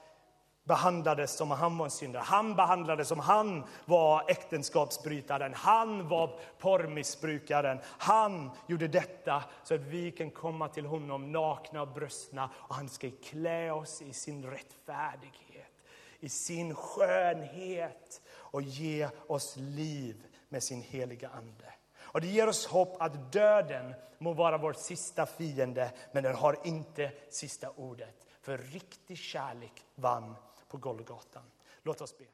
behandlades 0.65 1.37
som 1.37 1.53
om 1.53 1.59
han 1.59 1.79
var 1.79 1.85
en 1.85 1.91
syndare. 1.91 2.23
Han 2.23 2.55
behandlades 2.57 3.09
som 3.09 3.19
han 3.19 3.65
var 3.85 4.25
äktenskapsbrytaren. 4.31 5.55
Han 5.55 6.09
var 6.09 6.39
porrmissbrukaren. 6.59 7.79
Han 7.85 8.51
gjorde 8.67 8.89
detta 8.89 9.45
så 9.63 9.75
att 9.75 9.81
vi 9.81 10.11
kan 10.11 10.31
komma 10.31 10.69
till 10.69 10.87
honom 10.87 11.33
nakna 11.33 11.83
och 11.83 11.89
bröstna 11.89 12.51
och 12.55 12.75
han 12.75 12.89
ska 12.89 13.11
klä 13.23 13.71
oss 13.71 14.03
i 14.03 14.13
sin 14.13 14.45
rättfärdighet, 14.45 15.73
i 16.21 16.29
sin 16.29 16.75
skönhet 16.75 18.21
och 18.31 18.63
ge 18.63 19.09
oss 19.27 19.57
liv 19.57 20.27
med 20.49 20.63
sin 20.63 20.83
heliga 20.83 21.29
Ande. 21.29 21.75
Och 22.13 22.21
Det 22.21 22.27
ger 22.27 22.49
oss 22.49 22.67
hopp 22.67 22.97
att 23.03 23.33
döden 23.33 23.95
må 24.19 24.33
vara 24.33 24.59
vår 24.59 24.73
sista 24.73 25.27
fiende, 25.27 25.93
men 26.13 26.23
den 26.23 26.35
har 26.35 26.57
inte 26.65 27.13
sista 27.29 27.71
ordet. 27.71 28.27
För 28.41 28.59
riktig 28.59 29.19
kärlek 29.19 29.85
vann 29.95 30.35
på 30.69 30.77
Golgatan. 30.77 31.43
Låt 31.83 32.01
oss 32.01 32.19
be. 32.19 32.25